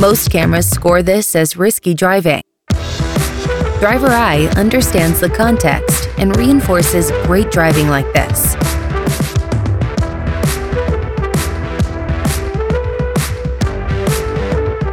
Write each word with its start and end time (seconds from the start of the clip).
Most 0.00 0.30
cameras 0.30 0.70
score 0.70 1.02
this 1.02 1.34
as 1.34 1.56
risky 1.56 1.92
driving. 1.92 2.40
Driver 3.80 4.06
Eye 4.06 4.48
understands 4.56 5.18
the 5.18 5.28
context 5.28 6.08
and 6.18 6.36
reinforces 6.36 7.10
great 7.24 7.50
driving 7.50 7.88
like 7.88 8.06
this. 8.12 8.54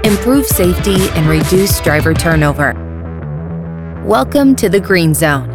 Improve 0.04 0.48
safety 0.48 1.08
and 1.10 1.28
reduce 1.28 1.80
driver 1.82 2.16
turnover. 2.16 2.74
Welcome 4.04 4.56
to 4.56 4.70
the 4.70 4.80
Green 4.80 5.14
Zone. 5.14 5.55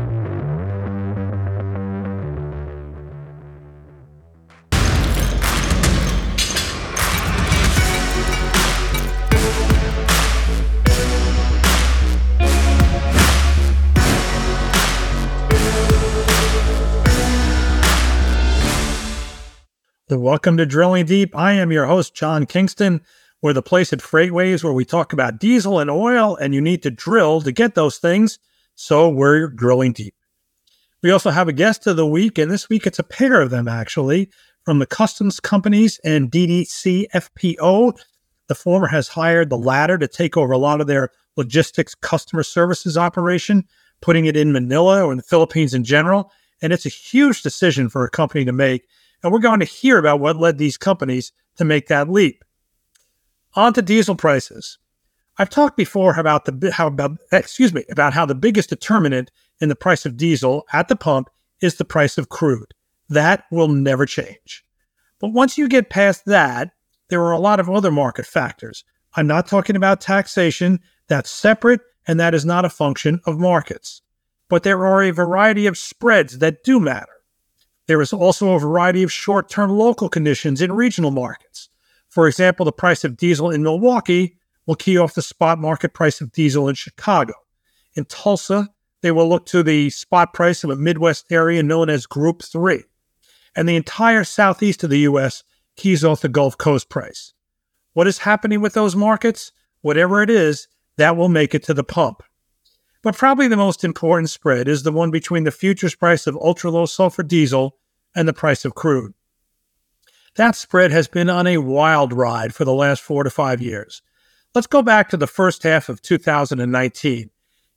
Welcome 20.10 20.56
to 20.56 20.66
Drilling 20.66 21.06
Deep. 21.06 21.36
I 21.36 21.52
am 21.52 21.70
your 21.70 21.86
host, 21.86 22.16
John 22.16 22.44
Kingston. 22.44 23.00
We're 23.42 23.52
the 23.52 23.62
place 23.62 23.92
at 23.92 24.00
FreightWaves 24.00 24.64
where 24.64 24.72
we 24.72 24.84
talk 24.84 25.12
about 25.12 25.38
diesel 25.38 25.78
and 25.78 25.88
oil, 25.88 26.34
and 26.34 26.52
you 26.52 26.60
need 26.60 26.82
to 26.82 26.90
drill 26.90 27.40
to 27.42 27.52
get 27.52 27.76
those 27.76 27.98
things. 27.98 28.40
So 28.74 29.08
we're 29.08 29.46
drilling 29.46 29.92
deep. 29.92 30.16
We 31.00 31.12
also 31.12 31.30
have 31.30 31.46
a 31.46 31.52
guest 31.52 31.86
of 31.86 31.96
the 31.96 32.06
week, 32.06 32.38
and 32.38 32.50
this 32.50 32.68
week 32.68 32.88
it's 32.88 32.98
a 32.98 33.04
pair 33.04 33.40
of 33.40 33.50
them 33.50 33.68
actually 33.68 34.30
from 34.64 34.80
the 34.80 34.86
Customs 34.86 35.38
Companies 35.38 36.00
and 36.02 36.28
DDC 36.28 37.06
FPO. 37.14 37.96
The 38.48 38.54
former 38.56 38.88
has 38.88 39.06
hired 39.06 39.48
the 39.48 39.58
latter 39.58 39.96
to 39.96 40.08
take 40.08 40.36
over 40.36 40.52
a 40.52 40.58
lot 40.58 40.80
of 40.80 40.88
their 40.88 41.10
logistics 41.36 41.94
customer 41.94 42.42
services 42.42 42.98
operation, 42.98 43.64
putting 44.00 44.26
it 44.26 44.36
in 44.36 44.52
Manila 44.52 45.04
or 45.04 45.12
in 45.12 45.18
the 45.18 45.22
Philippines 45.22 45.72
in 45.72 45.84
general. 45.84 46.32
And 46.60 46.72
it's 46.72 46.84
a 46.86 46.90
huge 46.90 47.42
decision 47.42 47.88
for 47.88 48.04
a 48.04 48.10
company 48.10 48.44
to 48.44 48.52
make 48.52 48.88
and 49.22 49.32
we're 49.32 49.38
going 49.38 49.60
to 49.60 49.66
hear 49.66 49.98
about 49.98 50.20
what 50.20 50.36
led 50.36 50.58
these 50.58 50.76
companies 50.76 51.32
to 51.56 51.64
make 51.64 51.88
that 51.88 52.08
leap. 52.08 52.44
On 53.54 53.72
to 53.72 53.82
diesel 53.82 54.14
prices. 54.14 54.78
I've 55.38 55.50
talked 55.50 55.76
before 55.76 56.18
about 56.18 56.44
the 56.44 56.70
how 56.70 56.86
about 56.86 57.12
excuse 57.32 57.72
me 57.72 57.84
about 57.90 58.12
how 58.12 58.26
the 58.26 58.34
biggest 58.34 58.68
determinant 58.68 59.30
in 59.60 59.68
the 59.68 59.76
price 59.76 60.04
of 60.04 60.16
diesel 60.16 60.66
at 60.72 60.88
the 60.88 60.96
pump 60.96 61.30
is 61.60 61.76
the 61.76 61.84
price 61.84 62.18
of 62.18 62.28
crude. 62.28 62.74
That 63.08 63.44
will 63.50 63.68
never 63.68 64.06
change. 64.06 64.64
But 65.18 65.32
once 65.32 65.58
you 65.58 65.68
get 65.68 65.90
past 65.90 66.24
that, 66.26 66.72
there 67.08 67.22
are 67.22 67.32
a 67.32 67.38
lot 67.38 67.60
of 67.60 67.68
other 67.68 67.90
market 67.90 68.26
factors. 68.26 68.84
I'm 69.14 69.26
not 69.26 69.46
talking 69.46 69.76
about 69.76 70.00
taxation, 70.00 70.80
that's 71.08 71.30
separate 71.30 71.80
and 72.06 72.18
that 72.20 72.34
is 72.34 72.44
not 72.44 72.64
a 72.64 72.70
function 72.70 73.20
of 73.26 73.38
markets. 73.38 74.02
But 74.48 74.62
there 74.62 74.84
are 74.86 75.02
a 75.02 75.10
variety 75.10 75.66
of 75.66 75.78
spreads 75.78 76.38
that 76.38 76.64
do 76.64 76.80
matter. 76.80 77.19
There 77.86 78.00
is 78.00 78.12
also 78.12 78.52
a 78.52 78.58
variety 78.58 79.02
of 79.02 79.12
short 79.12 79.48
term 79.48 79.70
local 79.70 80.08
conditions 80.08 80.60
in 80.60 80.72
regional 80.72 81.10
markets. 81.10 81.68
For 82.08 82.26
example, 82.26 82.64
the 82.64 82.72
price 82.72 83.04
of 83.04 83.16
diesel 83.16 83.50
in 83.50 83.62
Milwaukee 83.62 84.36
will 84.66 84.74
key 84.74 84.98
off 84.98 85.14
the 85.14 85.22
spot 85.22 85.58
market 85.58 85.94
price 85.94 86.20
of 86.20 86.32
diesel 86.32 86.68
in 86.68 86.74
Chicago. 86.74 87.34
In 87.94 88.04
Tulsa, 88.04 88.68
they 89.02 89.10
will 89.10 89.28
look 89.28 89.46
to 89.46 89.62
the 89.62 89.90
spot 89.90 90.32
price 90.32 90.62
of 90.62 90.70
a 90.70 90.76
Midwest 90.76 91.26
area 91.30 91.62
known 91.62 91.88
as 91.88 92.06
Group 92.06 92.42
3. 92.42 92.84
And 93.56 93.68
the 93.68 93.76
entire 93.76 94.24
southeast 94.24 94.84
of 94.84 94.90
the 94.90 95.00
U.S. 95.00 95.42
keys 95.76 96.04
off 96.04 96.20
the 96.20 96.28
Gulf 96.28 96.56
Coast 96.58 96.88
price. 96.88 97.32
What 97.94 98.06
is 98.06 98.18
happening 98.18 98.60
with 98.60 98.74
those 98.74 98.94
markets? 98.94 99.52
Whatever 99.80 100.22
it 100.22 100.30
is, 100.30 100.68
that 100.98 101.16
will 101.16 101.28
make 101.28 101.54
it 101.54 101.64
to 101.64 101.74
the 101.74 101.82
pump. 101.82 102.22
But 103.02 103.16
probably 103.16 103.48
the 103.48 103.56
most 103.56 103.82
important 103.82 104.28
spread 104.28 104.68
is 104.68 104.82
the 104.82 104.92
one 104.92 105.10
between 105.10 105.44
the 105.44 105.50
futures 105.50 105.94
price 105.94 106.26
of 106.26 106.36
ultra 106.36 106.70
low 106.70 106.86
sulfur 106.86 107.22
diesel 107.22 107.76
and 108.14 108.28
the 108.28 108.32
price 108.32 108.64
of 108.64 108.74
crude. 108.74 109.14
That 110.36 110.54
spread 110.54 110.90
has 110.90 111.08
been 111.08 111.30
on 111.30 111.46
a 111.46 111.58
wild 111.58 112.12
ride 112.12 112.54
for 112.54 112.64
the 112.64 112.74
last 112.74 113.02
four 113.02 113.24
to 113.24 113.30
five 113.30 113.60
years. 113.60 114.02
Let's 114.54 114.66
go 114.66 114.82
back 114.82 115.08
to 115.10 115.16
the 115.16 115.26
first 115.26 115.62
half 115.62 115.88
of 115.88 116.02
2019. 116.02 117.30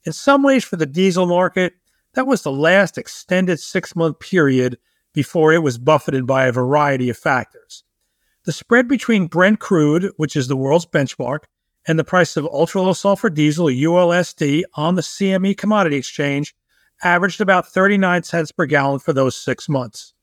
In 0.05 0.13
some 0.13 0.43
ways, 0.43 0.63
for 0.63 0.75
the 0.75 0.85
diesel 0.85 1.25
market, 1.25 1.73
that 2.13 2.27
was 2.27 2.41
the 2.41 2.51
last 2.51 2.97
extended 2.97 3.59
six 3.59 3.95
month 3.95 4.19
period 4.19 4.77
before 5.13 5.53
it 5.53 5.63
was 5.63 5.77
buffeted 5.77 6.27
by 6.27 6.45
a 6.45 6.51
variety 6.51 7.09
of 7.09 7.17
factors. 7.17 7.83
The 8.45 8.51
spread 8.51 8.87
between 8.87 9.27
Brent 9.27 9.59
crude, 9.59 10.11
which 10.17 10.35
is 10.35 10.47
the 10.47 10.57
world's 10.57 10.85
benchmark, 10.85 11.45
and 11.87 11.99
the 11.99 12.03
price 12.03 12.37
of 12.37 12.45
ultra 12.45 12.81
low 12.81 12.93
sulfur 12.93 13.29
diesel, 13.29 13.67
ULSD, 13.67 14.63
on 14.75 14.95
the 14.95 15.01
CME 15.01 15.57
commodity 15.57 15.97
exchange 15.97 16.55
averaged 17.03 17.41
about 17.41 17.67
39 17.67 18.23
cents 18.23 18.51
per 18.51 18.65
gallon 18.65 18.99
for 18.99 19.13
those 19.13 19.35
six 19.35 19.67
months. 19.67 20.13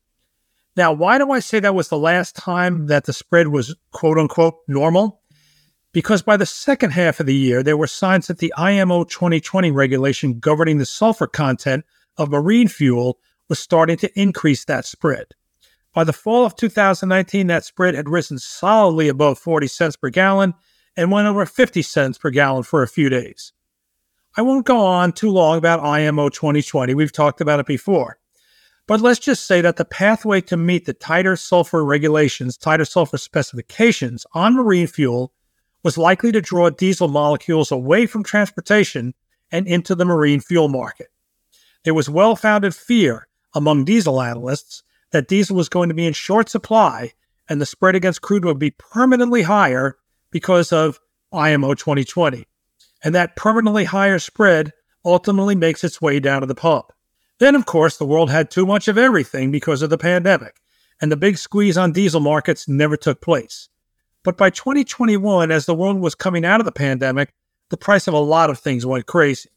Now, 0.76 0.92
why 0.92 1.18
do 1.18 1.30
I 1.30 1.40
say 1.40 1.60
that 1.60 1.74
was 1.74 1.88
the 1.88 1.98
last 1.98 2.36
time 2.36 2.86
that 2.86 3.04
the 3.04 3.12
spread 3.12 3.48
was 3.48 3.74
quote 3.92 4.18
unquote 4.18 4.56
normal? 4.66 5.20
Because 5.92 6.22
by 6.22 6.36
the 6.36 6.46
second 6.46 6.92
half 6.92 7.18
of 7.18 7.26
the 7.26 7.34
year, 7.34 7.62
there 7.62 7.76
were 7.76 7.88
signs 7.88 8.28
that 8.28 8.38
the 8.38 8.54
IMO 8.56 9.04
2020 9.04 9.72
regulation 9.72 10.38
governing 10.38 10.78
the 10.78 10.86
sulfur 10.86 11.26
content 11.26 11.84
of 12.16 12.30
marine 12.30 12.68
fuel 12.68 13.18
was 13.48 13.58
starting 13.58 13.96
to 13.98 14.20
increase 14.20 14.64
that 14.64 14.86
spread. 14.86 15.26
By 15.92 16.04
the 16.04 16.12
fall 16.12 16.46
of 16.46 16.54
2019, 16.54 17.48
that 17.48 17.64
spread 17.64 17.96
had 17.96 18.08
risen 18.08 18.38
solidly 18.38 19.08
above 19.08 19.40
40 19.40 19.66
cents 19.66 19.96
per 19.96 20.08
gallon 20.08 20.54
and 20.96 21.10
went 21.10 21.28
over 21.28 21.46
50 21.46 21.82
cents 21.82 22.18
per 22.18 22.30
gallon 22.30 22.62
for 22.62 22.82
a 22.82 22.88
few 22.88 23.08
days. 23.08 23.52
I 24.36 24.42
won't 24.42 24.66
go 24.66 24.78
on 24.78 25.12
too 25.12 25.30
long 25.30 25.58
about 25.58 25.80
IMO 25.80 26.28
2020. 26.28 26.94
We've 26.94 27.12
talked 27.12 27.40
about 27.40 27.60
it 27.60 27.66
before. 27.66 28.18
But 28.86 29.00
let's 29.00 29.20
just 29.20 29.46
say 29.46 29.60
that 29.60 29.76
the 29.76 29.84
pathway 29.84 30.40
to 30.42 30.56
meet 30.56 30.84
the 30.84 30.92
tighter 30.92 31.36
sulfur 31.36 31.84
regulations, 31.84 32.56
tighter 32.56 32.84
sulfur 32.84 33.18
specifications 33.18 34.26
on 34.32 34.54
marine 34.54 34.86
fuel 34.86 35.32
was 35.82 35.96
likely 35.96 36.32
to 36.32 36.40
draw 36.40 36.70
diesel 36.70 37.08
molecules 37.08 37.70
away 37.70 38.06
from 38.06 38.22
transportation 38.22 39.14
and 39.52 39.66
into 39.66 39.94
the 39.94 40.04
marine 40.04 40.40
fuel 40.40 40.68
market. 40.68 41.08
There 41.84 41.94
was 41.94 42.10
well 42.10 42.36
founded 42.36 42.74
fear 42.74 43.28
among 43.54 43.84
diesel 43.84 44.20
analysts 44.20 44.82
that 45.12 45.28
diesel 45.28 45.56
was 45.56 45.68
going 45.68 45.88
to 45.88 45.94
be 45.94 46.06
in 46.06 46.12
short 46.12 46.48
supply 46.48 47.12
and 47.48 47.60
the 47.60 47.66
spread 47.66 47.94
against 47.94 48.22
crude 48.22 48.44
would 48.44 48.58
be 48.58 48.70
permanently 48.70 49.42
higher 49.42 49.96
because 50.30 50.72
of 50.72 51.00
IMO 51.32 51.74
2020. 51.74 52.46
And 53.02 53.14
that 53.14 53.36
permanently 53.36 53.84
higher 53.84 54.18
spread 54.18 54.72
ultimately 55.04 55.54
makes 55.54 55.84
its 55.84 56.00
way 56.00 56.20
down 56.20 56.40
to 56.40 56.46
the 56.46 56.54
pump. 56.54 56.92
Then, 57.38 57.54
of 57.54 57.64
course, 57.64 57.96
the 57.96 58.06
world 58.06 58.30
had 58.30 58.50
too 58.50 58.66
much 58.66 58.86
of 58.86 58.98
everything 58.98 59.50
because 59.50 59.80
of 59.80 59.88
the 59.88 59.96
pandemic, 59.96 60.60
and 61.00 61.10
the 61.10 61.16
big 61.16 61.38
squeeze 61.38 61.78
on 61.78 61.92
diesel 61.92 62.20
markets 62.20 62.68
never 62.68 62.96
took 62.96 63.22
place. 63.22 63.70
But 64.22 64.36
by 64.36 64.50
2021, 64.50 65.50
as 65.50 65.64
the 65.64 65.74
world 65.74 65.98
was 66.00 66.14
coming 66.14 66.44
out 66.44 66.60
of 66.60 66.66
the 66.66 66.72
pandemic, 66.72 67.32
the 67.70 67.78
price 67.78 68.06
of 68.06 68.14
a 68.14 68.18
lot 68.18 68.50
of 68.50 68.58
things 68.58 68.84
went 68.84 69.06
crazy. 69.06 69.48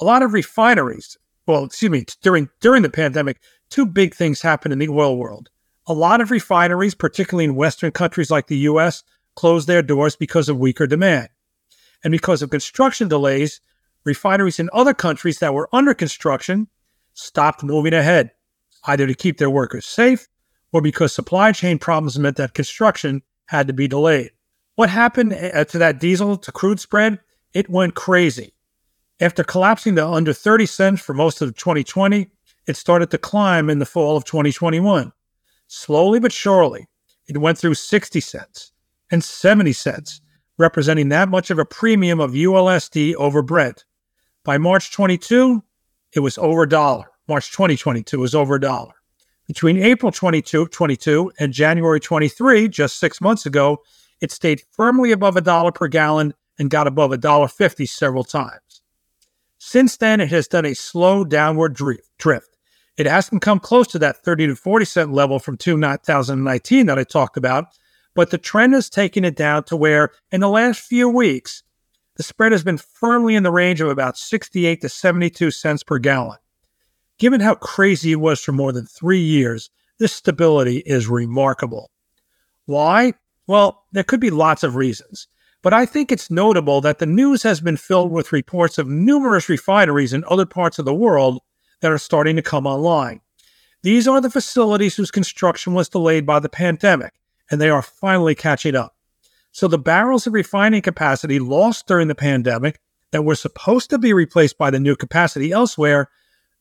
A 0.00 0.04
lot 0.04 0.22
of 0.22 0.32
refineries, 0.32 1.16
well, 1.46 1.64
excuse 1.64 1.90
me, 1.90 2.04
during 2.22 2.48
during 2.60 2.82
the 2.82 2.90
pandemic, 2.90 3.40
two 3.70 3.86
big 3.86 4.14
things 4.14 4.42
happened 4.42 4.72
in 4.72 4.80
the 4.80 4.88
oil 4.88 5.16
world. 5.16 5.48
A 5.86 5.92
lot 5.92 6.20
of 6.20 6.32
refineries, 6.32 6.96
particularly 6.96 7.44
in 7.44 7.54
Western 7.54 7.92
countries 7.92 8.30
like 8.30 8.48
the 8.48 8.58
US, 8.70 9.04
closed 9.36 9.68
their 9.68 9.82
doors 9.82 10.16
because 10.16 10.48
of 10.48 10.58
weaker 10.58 10.86
demand. 10.86 11.28
And 12.02 12.10
because 12.10 12.42
of 12.42 12.50
construction 12.50 13.08
delays, 13.08 13.60
refineries 14.04 14.58
in 14.58 14.68
other 14.72 14.94
countries 14.94 15.38
that 15.38 15.54
were 15.54 15.68
under 15.72 15.94
construction 15.94 16.68
stopped 17.14 17.62
moving 17.62 17.94
ahead, 17.94 18.32
either 18.84 19.06
to 19.06 19.14
keep 19.14 19.38
their 19.38 19.50
workers 19.50 19.86
safe 19.86 20.28
or 20.72 20.80
because 20.80 21.14
supply 21.14 21.52
chain 21.52 21.78
problems 21.78 22.18
meant 22.18 22.36
that 22.36 22.54
construction 22.54 23.22
had 23.46 23.66
to 23.66 23.72
be 23.72 23.88
delayed. 23.88 24.30
What 24.74 24.90
happened 24.90 25.32
uh, 25.32 25.64
to 25.64 25.78
that 25.78 26.00
diesel 26.00 26.36
to 26.36 26.52
crude 26.52 26.80
spread? 26.80 27.20
It 27.54 27.70
went 27.70 27.94
crazy. 27.94 28.52
After 29.18 29.42
collapsing 29.42 29.96
to 29.96 30.06
under 30.06 30.34
30 30.34 30.66
cents 30.66 31.00
for 31.00 31.14
most 31.14 31.40
of 31.40 31.56
2020, 31.56 32.28
it 32.66 32.76
started 32.76 33.10
to 33.10 33.18
climb 33.18 33.70
in 33.70 33.78
the 33.78 33.86
fall 33.86 34.16
of 34.16 34.24
2021. 34.24 35.12
Slowly 35.68 36.20
but 36.20 36.32
surely, 36.32 36.88
it 37.26 37.38
went 37.38 37.58
through 37.58 37.74
60 37.74 38.20
cents 38.20 38.72
and 39.10 39.22
70 39.22 39.72
cents, 39.72 40.20
representing 40.58 41.08
that 41.10 41.28
much 41.28 41.50
of 41.50 41.58
a 41.58 41.64
premium 41.64 42.20
of 42.20 42.32
ULSD 42.32 43.14
over 43.14 43.42
Brent. 43.42 43.84
By 44.44 44.58
March 44.58 44.92
22, 44.92 45.62
it 46.12 46.20
was 46.20 46.38
over 46.38 46.62
a 46.62 46.68
dollar. 46.68 47.06
March 47.28 47.50
2022 47.52 48.18
was 48.18 48.34
over 48.34 48.54
a 48.54 48.60
dollar. 48.60 48.94
Between 49.46 49.76
April 49.76 50.10
22, 50.10 50.68
22 50.68 51.32
and 51.38 51.52
January 51.52 52.00
23, 52.00 52.68
just 52.68 52.98
six 52.98 53.20
months 53.20 53.46
ago, 53.46 53.82
it 54.20 54.32
stayed 54.32 54.62
firmly 54.72 55.12
above 55.12 55.36
a 55.36 55.40
dollar 55.40 55.72
per 55.72 55.88
gallon 55.88 56.34
and 56.58 56.70
got 56.70 56.86
above 56.86 57.12
a 57.12 57.18
dollar 57.18 57.48
fifty 57.48 57.86
several 57.86 58.24
times. 58.24 58.82
Since 59.58 59.98
then, 59.98 60.20
it 60.20 60.30
has 60.30 60.48
done 60.48 60.64
a 60.64 60.74
slow 60.74 61.24
downward 61.24 61.74
drift. 61.74 62.56
It 62.96 63.06
hasn't 63.06 63.42
come 63.42 63.60
close 63.60 63.86
to 63.88 63.98
that 63.98 64.22
30 64.24 64.48
to 64.48 64.56
40 64.56 64.84
cent 64.84 65.12
level 65.12 65.38
from 65.38 65.56
2019 65.56 66.86
that 66.86 66.98
I 66.98 67.04
talked 67.04 67.36
about, 67.36 67.66
but 68.16 68.30
the 68.30 68.38
trend 68.38 68.72
has 68.72 68.90
taken 68.90 69.24
it 69.24 69.36
down 69.36 69.64
to 69.64 69.76
where, 69.76 70.10
in 70.32 70.40
the 70.40 70.48
last 70.48 70.80
few 70.80 71.08
weeks, 71.08 71.62
the 72.16 72.22
spread 72.22 72.52
has 72.52 72.64
been 72.64 72.78
firmly 72.78 73.34
in 73.34 73.42
the 73.42 73.52
range 73.52 73.80
of 73.80 73.88
about 73.88 74.16
68 74.16 74.80
to 74.80 74.88
72 74.88 75.50
cents 75.50 75.82
per 75.82 75.98
gallon. 75.98 76.38
Given 77.18 77.40
how 77.40 77.54
crazy 77.54 78.12
it 78.12 78.16
was 78.16 78.40
for 78.40 78.52
more 78.52 78.72
than 78.72 78.86
three 78.86 79.20
years, 79.20 79.70
this 79.98 80.12
stability 80.12 80.78
is 80.78 81.08
remarkable. 81.08 81.90
Why? 82.64 83.14
Well, 83.46 83.84
there 83.92 84.04
could 84.04 84.20
be 84.20 84.30
lots 84.30 84.62
of 84.62 84.76
reasons, 84.76 85.28
but 85.62 85.72
I 85.72 85.86
think 85.86 86.10
it's 86.10 86.30
notable 86.30 86.80
that 86.80 86.98
the 86.98 87.06
news 87.06 87.42
has 87.42 87.60
been 87.60 87.76
filled 87.76 88.10
with 88.10 88.32
reports 88.32 88.78
of 88.78 88.88
numerous 88.88 89.48
refineries 89.48 90.12
in 90.12 90.24
other 90.28 90.46
parts 90.46 90.78
of 90.78 90.84
the 90.84 90.94
world 90.94 91.40
that 91.80 91.92
are 91.92 91.98
starting 91.98 92.36
to 92.36 92.42
come 92.42 92.66
online. 92.66 93.20
These 93.82 94.08
are 94.08 94.20
the 94.20 94.30
facilities 94.30 94.96
whose 94.96 95.10
construction 95.10 95.74
was 95.74 95.88
delayed 95.88 96.26
by 96.26 96.40
the 96.40 96.48
pandemic, 96.48 97.12
and 97.50 97.60
they 97.60 97.70
are 97.70 97.82
finally 97.82 98.34
catching 98.34 98.74
up. 98.74 98.94
So 99.52 99.68
the 99.68 99.78
barrels 99.78 100.26
of 100.26 100.34
refining 100.34 100.82
capacity 100.82 101.38
lost 101.38 101.86
during 101.86 102.08
the 102.08 102.14
pandemic 102.14 102.80
that 103.12 103.22
were 103.22 103.34
supposed 103.34 103.90
to 103.90 103.98
be 103.98 104.12
replaced 104.12 104.58
by 104.58 104.70
the 104.70 104.80
new 104.80 104.96
capacity 104.96 105.52
elsewhere 105.52 106.10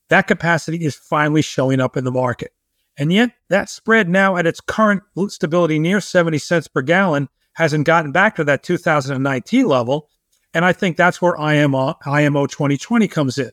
that 0.09 0.27
capacity 0.27 0.85
is 0.85 0.95
finally 0.95 1.41
showing 1.41 1.79
up 1.79 1.97
in 1.97 2.03
the 2.03 2.11
market. 2.11 2.51
And 2.97 3.11
yet, 3.11 3.31
that 3.49 3.69
spread 3.69 4.07
now 4.07 4.37
at 4.37 4.47
its 4.47 4.61
current 4.61 5.03
stability 5.27 5.79
near 5.79 5.99
70 5.99 6.37
cents 6.37 6.67
per 6.67 6.81
gallon 6.81 7.27
hasn't 7.53 7.85
gotten 7.85 8.11
back 8.11 8.35
to 8.35 8.43
that 8.45 8.63
2019 8.63 9.67
level. 9.67 10.09
And 10.53 10.63
I 10.63 10.71
think 10.71 10.95
that's 10.95 11.21
where 11.21 11.38
IMO, 11.39 11.95
IMO 12.05 12.47
2020 12.47 13.07
comes 13.07 13.38
in. 13.38 13.51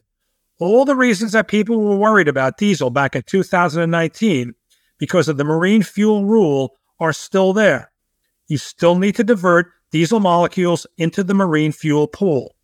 All 0.60 0.84
the 0.84 0.94
reasons 0.94 1.32
that 1.32 1.48
people 1.48 1.80
were 1.80 1.96
worried 1.96 2.28
about 2.28 2.58
diesel 2.58 2.90
back 2.90 3.16
in 3.16 3.22
2019 3.22 4.54
because 4.98 5.28
of 5.28 5.36
the 5.36 5.44
marine 5.44 5.82
fuel 5.82 6.24
rule 6.24 6.76
are 7.02 7.12
still 7.12 7.52
there. 7.52 7.92
You 8.46 8.58
still 8.58 8.96
need 8.96 9.16
to 9.16 9.24
divert 9.24 9.66
diesel 9.90 10.20
molecules 10.20 10.86
into 10.96 11.22
the 11.24 11.34
marine 11.34 11.72
fuel 11.72 12.06
pool. 12.06 12.54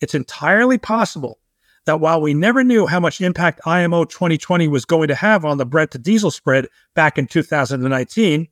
It's 0.00 0.14
entirely 0.14 0.78
possible 0.78 1.38
that 1.84 2.00
while 2.00 2.20
we 2.20 2.34
never 2.34 2.64
knew 2.64 2.86
how 2.86 2.98
much 2.98 3.20
impact 3.20 3.60
IMO 3.66 4.04
2020 4.04 4.68
was 4.68 4.84
going 4.84 5.08
to 5.08 5.14
have 5.14 5.44
on 5.44 5.58
the 5.58 5.66
Brent 5.66 5.90
to 5.92 5.98
diesel 5.98 6.30
spread 6.30 6.66
back 6.94 7.18
in 7.18 7.26
2019, 7.26 8.48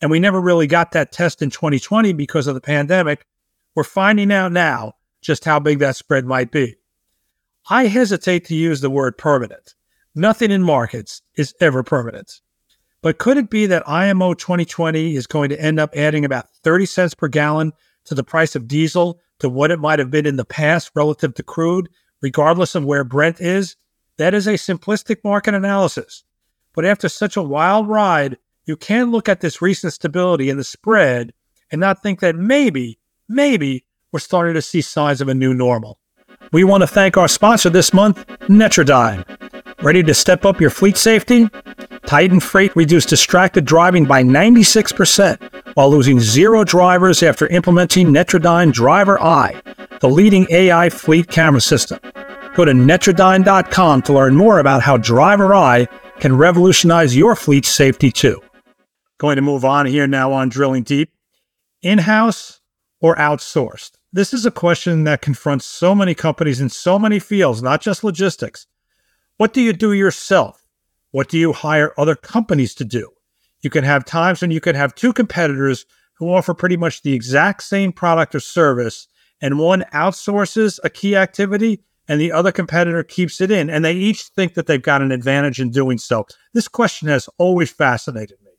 and 0.00 0.10
we 0.10 0.20
never 0.20 0.40
really 0.40 0.66
got 0.66 0.92
that 0.92 1.10
test 1.10 1.40
in 1.40 1.50
2020 1.50 2.12
because 2.12 2.46
of 2.46 2.54
the 2.54 2.60
pandemic, 2.60 3.24
we're 3.74 3.84
finding 3.84 4.30
out 4.30 4.52
now 4.52 4.92
just 5.22 5.44
how 5.44 5.58
big 5.58 5.78
that 5.78 5.96
spread 5.96 6.26
might 6.26 6.50
be. 6.50 6.76
I 7.68 7.86
hesitate 7.86 8.44
to 8.46 8.54
use 8.54 8.80
the 8.80 8.90
word 8.90 9.16
permanent. 9.18 9.74
Nothing 10.14 10.50
in 10.50 10.62
markets 10.62 11.22
is 11.36 11.54
ever 11.60 11.82
permanent. 11.82 12.40
But 13.06 13.18
could 13.18 13.36
it 13.36 13.50
be 13.50 13.66
that 13.66 13.88
IMO 13.88 14.34
2020 14.34 15.14
is 15.14 15.28
going 15.28 15.50
to 15.50 15.62
end 15.62 15.78
up 15.78 15.94
adding 15.94 16.24
about 16.24 16.50
30 16.64 16.86
cents 16.86 17.14
per 17.14 17.28
gallon 17.28 17.72
to 18.06 18.16
the 18.16 18.24
price 18.24 18.56
of 18.56 18.66
diesel 18.66 19.20
to 19.38 19.48
what 19.48 19.70
it 19.70 19.78
might 19.78 20.00
have 20.00 20.10
been 20.10 20.26
in 20.26 20.34
the 20.34 20.44
past 20.44 20.90
relative 20.92 21.32
to 21.34 21.44
crude 21.44 21.88
regardless 22.20 22.74
of 22.74 22.84
where 22.84 23.04
Brent 23.04 23.40
is, 23.40 23.76
that 24.16 24.34
is 24.34 24.48
a 24.48 24.54
simplistic 24.54 25.18
market 25.22 25.54
analysis. 25.54 26.24
But 26.74 26.84
after 26.84 27.08
such 27.08 27.36
a 27.36 27.44
wild 27.44 27.86
ride, 27.86 28.38
you 28.64 28.76
can 28.76 29.12
look 29.12 29.28
at 29.28 29.40
this 29.40 29.62
recent 29.62 29.92
stability 29.92 30.50
in 30.50 30.56
the 30.56 30.64
spread 30.64 31.32
and 31.70 31.80
not 31.80 32.02
think 32.02 32.18
that 32.18 32.34
maybe, 32.34 32.98
maybe 33.28 33.84
we're 34.10 34.18
starting 34.18 34.54
to 34.54 34.62
see 34.62 34.80
signs 34.80 35.20
of 35.20 35.28
a 35.28 35.34
new 35.34 35.54
normal. 35.54 36.00
We 36.50 36.64
want 36.64 36.82
to 36.82 36.88
thank 36.88 37.16
our 37.16 37.28
sponsor 37.28 37.70
this 37.70 37.94
month, 37.94 38.26
Netradyne. 38.48 39.24
Ready 39.80 40.02
to 40.02 40.12
step 40.12 40.44
up 40.44 40.60
your 40.60 40.70
fleet 40.70 40.96
safety? 40.96 41.48
Titan 42.06 42.38
Freight 42.38 42.74
reduced 42.76 43.08
distracted 43.08 43.64
driving 43.64 44.04
by 44.04 44.22
96% 44.22 45.74
while 45.74 45.90
losing 45.90 46.20
zero 46.20 46.62
drivers 46.62 47.20
after 47.20 47.48
implementing 47.48 48.08
Netradyne 48.08 48.72
Driver 48.72 49.20
Eye, 49.20 49.60
the 50.00 50.08
leading 50.08 50.46
AI 50.50 50.88
fleet 50.88 51.28
camera 51.28 51.60
system. 51.60 51.98
Go 52.54 52.64
to 52.64 52.72
Netradyne.com 52.72 54.02
to 54.02 54.12
learn 54.12 54.36
more 54.36 54.60
about 54.60 54.82
how 54.82 54.96
Driver 54.96 55.52
Eye 55.52 55.88
can 56.20 56.36
revolutionize 56.36 57.16
your 57.16 57.34
fleet 57.34 57.66
safety 57.66 58.12
too. 58.12 58.40
Going 59.18 59.36
to 59.36 59.42
move 59.42 59.64
on 59.64 59.86
here 59.86 60.06
now 60.06 60.32
on 60.32 60.48
Drilling 60.48 60.84
Deep. 60.84 61.10
In 61.82 61.98
house 61.98 62.60
or 63.00 63.16
outsourced? 63.16 63.92
This 64.12 64.32
is 64.32 64.46
a 64.46 64.52
question 64.52 65.04
that 65.04 65.22
confronts 65.22 65.66
so 65.66 65.94
many 65.94 66.14
companies 66.14 66.60
in 66.60 66.68
so 66.68 66.98
many 67.00 67.18
fields, 67.18 67.62
not 67.62 67.80
just 67.80 68.04
logistics. 68.04 68.68
What 69.38 69.52
do 69.52 69.60
you 69.60 69.72
do 69.72 69.92
yourself? 69.92 70.65
What 71.10 71.28
do 71.28 71.38
you 71.38 71.52
hire 71.52 71.92
other 71.98 72.14
companies 72.14 72.74
to 72.76 72.84
do? 72.84 73.10
You 73.62 73.70
can 73.70 73.84
have 73.84 74.04
times 74.04 74.42
when 74.42 74.50
you 74.50 74.60
can 74.60 74.74
have 74.74 74.94
two 74.94 75.12
competitors 75.12 75.86
who 76.14 76.32
offer 76.32 76.54
pretty 76.54 76.76
much 76.76 77.02
the 77.02 77.14
exact 77.14 77.62
same 77.62 77.92
product 77.92 78.34
or 78.34 78.40
service, 78.40 79.08
and 79.40 79.58
one 79.58 79.84
outsources 79.92 80.78
a 80.82 80.90
key 80.90 81.16
activity 81.16 81.82
and 82.08 82.20
the 82.20 82.32
other 82.32 82.52
competitor 82.52 83.02
keeps 83.02 83.40
it 83.40 83.50
in, 83.50 83.68
and 83.68 83.84
they 83.84 83.92
each 83.92 84.22
think 84.24 84.54
that 84.54 84.66
they've 84.66 84.82
got 84.82 85.02
an 85.02 85.10
advantage 85.10 85.60
in 85.60 85.70
doing 85.70 85.98
so. 85.98 86.26
This 86.52 86.68
question 86.68 87.08
has 87.08 87.28
always 87.38 87.70
fascinated 87.70 88.38
me. 88.44 88.52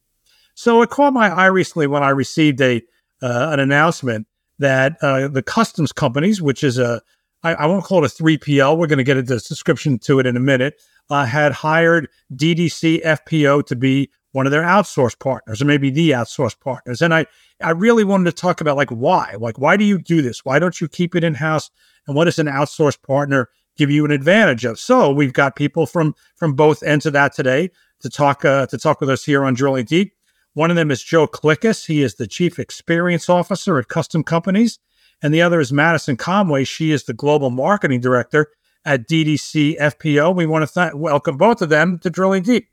So 0.54 0.82
it 0.82 0.90
caught 0.90 1.14
my 1.14 1.30
eye 1.30 1.46
recently 1.46 1.88
when 1.88 2.04
I 2.04 2.10
received 2.10 2.60
a 2.62 2.82
uh, 3.22 3.50
an 3.52 3.60
announcement 3.60 4.28
that 4.60 4.98
uh, 5.02 5.28
the 5.28 5.42
customs 5.42 5.92
companies, 5.92 6.42
which 6.42 6.64
is 6.64 6.78
a 6.78 7.02
I, 7.44 7.54
I 7.54 7.66
won't 7.68 7.84
call 7.84 8.04
it 8.04 8.12
a 8.12 8.24
3PL. 8.24 8.78
We're 8.78 8.88
going 8.88 8.98
to 8.98 9.04
get 9.04 9.18
a 9.18 9.24
description 9.24 10.00
to 10.00 10.20
it 10.20 10.26
in 10.26 10.36
a 10.36 10.40
minute. 10.40 10.82
Uh, 11.10 11.26
had 11.26 11.54
hired 11.54 12.10
DDC 12.36 13.04
FPO 13.04 13.66
to 13.66 13.76
be 13.76 14.10
one 14.38 14.46
of 14.46 14.52
their 14.52 14.64
outsource 14.64 15.18
partners, 15.18 15.62
or 15.62 15.66
maybe 15.66 15.90
the 15.90 16.12
outsource 16.12 16.60
partners. 16.60 17.02
And 17.02 17.14
I, 17.14 17.26
I 17.62 17.72
really 17.72 18.04
wanted 18.04 18.26
to 18.26 18.40
talk 18.40 18.62
about 18.62 18.78
like 18.78 18.90
why, 18.90 19.36
like 19.40 19.58
why 19.58 19.78
do 19.78 19.84
you 19.84 19.98
do 19.98 20.22
this? 20.22 20.46
Why 20.46 20.60
don't 20.60 20.80
you 20.80 20.88
keep 20.88 21.16
it 21.16 21.24
in 21.24 21.34
house? 21.34 21.72
And 22.06 22.16
what 22.16 22.26
does 22.26 22.38
an 22.38 22.48
outsource 22.48 23.02
partner 23.02 23.50
give 23.78 23.90
you 23.90 24.06
an 24.06 24.12
advantage 24.12 24.64
of? 24.66 24.80
So 24.80 25.12
we've 25.12 25.34
got 25.34 25.56
people 25.56 25.86
from 25.86 26.14
from 26.36 26.54
both 26.54 26.84
ends 26.84 27.06
of 27.06 27.14
that 27.14 27.34
today 27.34 27.72
to 28.02 28.10
talk 28.10 28.46
uh, 28.46 28.68
to 28.68 28.78
talk 28.78 29.02
with 29.02 29.10
us 29.10 29.26
here 29.26 29.44
on 29.44 29.54
Drilling 29.54 29.86
Deep. 29.86 30.14
One 30.54 30.70
of 30.70 30.76
them 30.76 30.92
is 30.92 31.04
Joe 31.04 31.28
Klickus. 31.28 31.86
He 31.88 32.04
is 32.04 32.16
the 32.16 32.28
chief 32.28 32.60
experience 32.60 33.30
officer 33.30 33.80
at 33.80 33.88
Custom 33.88 34.24
Companies, 34.24 34.80
and 35.22 35.34
the 35.34 35.42
other 35.42 35.60
is 35.60 35.74
Madison 35.74 36.18
Conway. 36.18 36.64
She 36.64 36.92
is 36.92 37.06
the 37.06 37.14
global 37.14 37.50
marketing 37.50 38.02
director 38.02 38.50
at 38.88 39.08
DDC 39.08 39.78
FPO. 39.78 40.34
We 40.34 40.46
want 40.48 40.68
to 40.68 40.74
th- 40.74 40.94
welcome 40.94 41.38
both 41.38 41.62
of 41.62 41.68
them 41.70 42.00
to 42.00 42.10
Drilling 42.10 42.44
Deep. 42.44 42.70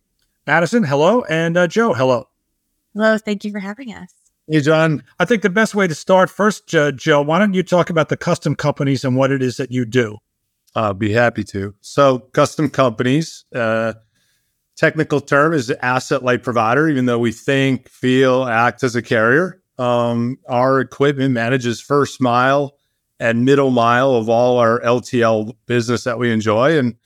Madison, 0.47 0.85
hello, 0.85 1.25
and 1.25 1.57
uh, 1.57 1.67
Joe, 1.67 1.93
hello. 1.93 2.29
Hello, 2.95 3.19
thank 3.19 3.45
you 3.45 3.51
for 3.51 3.59
having 3.59 3.93
us. 3.93 4.15
Hey, 4.47 4.61
John. 4.61 5.03
I 5.19 5.25
think 5.25 5.43
the 5.43 5.51
best 5.51 5.75
way 5.75 5.89
to 5.89 5.95
start 5.95 6.31
first, 6.31 6.73
uh, 6.75 6.93
Joe, 6.93 7.21
why 7.23 7.39
don't 7.39 7.55
you 7.55 7.63
talk 7.63 7.91
about 7.91 8.11
the 8.11 8.17
custom 8.17 8.55
companies 8.55 9.05
and 9.05 9.17
what 9.17 9.33
it 9.33 9.43
is 9.43 9.57
that 9.57 9.73
you 9.73 9.85
do? 9.85 10.19
I'll 10.77 10.95
be 10.95 11.13
happy 11.13 11.43
to. 11.45 11.75
So, 11.81 12.21
custom 12.21 12.71
companies, 12.71 13.45
uh, 13.55 13.95
technical 14.77 15.21
term 15.21 15.53
is 15.53 15.71
asset 15.71 16.23
light 16.23 16.43
provider, 16.43 16.89
even 16.89 17.07
though 17.07 17.19
we 17.19 17.33
think, 17.33 17.89
feel, 17.89 18.45
act 18.45 18.85
as 18.85 18.95
a 18.95 19.03
carrier. 19.03 19.61
Um, 19.79 20.39
our 20.49 20.81
equipment 20.81 21.33
manages 21.33 21.81
first 21.81 22.21
mile 22.21 22.77
and 23.21 23.45
middle 23.45 23.71
mile 23.71 24.15
of 24.15 24.29
all 24.29 24.59
our 24.59 24.81
LTL 24.81 25.55
business 25.67 26.05
that 26.05 26.19
we 26.19 26.33
enjoy. 26.33 26.79
And 26.79 26.97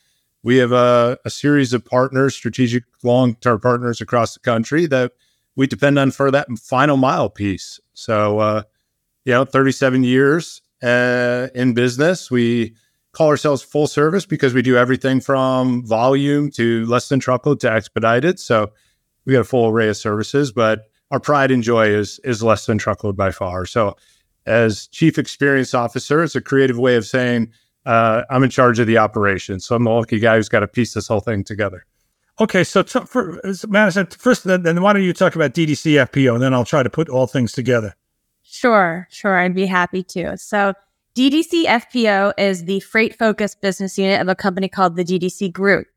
we 0.43 0.57
have 0.57 0.73
a, 0.73 1.19
a 1.25 1.31
series 1.31 1.73
of 1.73 1.85
partners, 1.85 2.35
strategic 2.35 2.85
long 3.03 3.35
term 3.37 3.61
partners 3.61 4.01
across 4.01 4.35
the 4.35 4.41
country 4.41 4.87
that 4.87 5.13
we 5.57 5.67
depend 5.67 5.99
on 5.99 6.11
for 6.11 6.31
that 6.31 6.49
final 6.59 6.97
mile 6.97 7.29
piece. 7.29 7.81
So, 7.93 8.39
uh, 8.39 8.63
you 9.25 9.33
know, 9.33 9.45
37 9.45 10.05
years 10.05 10.63
uh, 10.83 11.49
in 11.55 11.75
business. 11.75 12.31
We 12.31 12.75
call 13.13 13.29
ourselves 13.29 13.63
full 13.63 13.87
service 13.87 14.27
because 14.27 14.55
we 14.55 14.63
do 14.63 14.77
everything 14.77 15.21
from 15.21 15.85
volume 15.85 16.51
to 16.53 16.87
less 16.87 17.09
than 17.09 17.21
truckload 17.21 17.61
to 17.61 17.73
expedited. 17.73 18.39
So 18.39 18.71
we 19.25 19.33
got 19.33 19.41
a 19.41 19.45
full 19.45 19.69
array 19.69 19.89
of 19.89 19.97
services, 19.97 20.53
but 20.53 20.85
our 21.11 21.21
pride 21.21 21.51
and 21.51 21.63
joy 21.63 21.89
is 21.89 22.21
is 22.25 22.43
less 22.43 22.67
than 22.67 22.79
truckload 22.79 23.17
by 23.17 23.31
far. 23.31 23.67
So 23.67 23.97
as 24.49 24.87
chief 24.89 25.19
experience 25.19 25.75
officer, 25.75 26.23
it's 26.23 26.35
a 26.35 26.41
creative 26.41 26.79
way 26.79 26.97
of 26.97 27.07
saying 27.07 27.53
uh, 27.87 28.23
I'm 28.31 28.43
in 28.43 28.51
charge 28.51 28.79
of 28.79 28.87
the 28.87 28.99
operation. 28.99 29.61
So 29.61 29.77
I'm 29.77 29.85
the 29.85 29.91
lucky 29.91 30.19
guy 30.19 30.37
who's 30.37 30.49
got 30.49 30.61
to 30.61 30.69
piece 30.69 30.95
this 30.95 31.09
whole 31.09 31.21
thing 31.21 31.45
together. 31.45 31.85
Okay, 32.41 32.63
so 32.63 32.83
t- 32.83 33.01
for, 33.01 33.41
Madison, 33.67 34.07
first, 34.07 34.45
then, 34.45 34.63
then 34.63 34.81
why 34.81 34.93
don't 34.93 35.03
you 35.03 35.13
talk 35.13 35.35
about 35.35 35.55
DDC 35.55 36.07
FPO, 36.07 36.35
and 36.35 36.43
then 36.43 36.55
I'll 36.55 36.65
try 36.65 36.83
to 36.85 36.91
put 36.91 37.09
all 37.09 37.27
things 37.27 37.53
together. 37.53 37.97
Sure, 38.43 39.09
sure, 39.11 39.37
I'd 39.37 39.55
be 39.55 39.67
happy 39.67 40.05
to. 40.05 40.39
So, 40.39 40.73
DDC 41.17 41.65
FPO 41.65 42.35
is 42.39 42.65
the 42.65 42.79
freight 42.79 43.19
focused 43.19 43.61
business 43.61 43.99
unit 43.99 44.21
of 44.21 44.29
a 44.29 44.37
company 44.37 44.69
called 44.69 44.95
the 44.95 45.05
DDC 45.05 45.53
Group. 45.53 45.89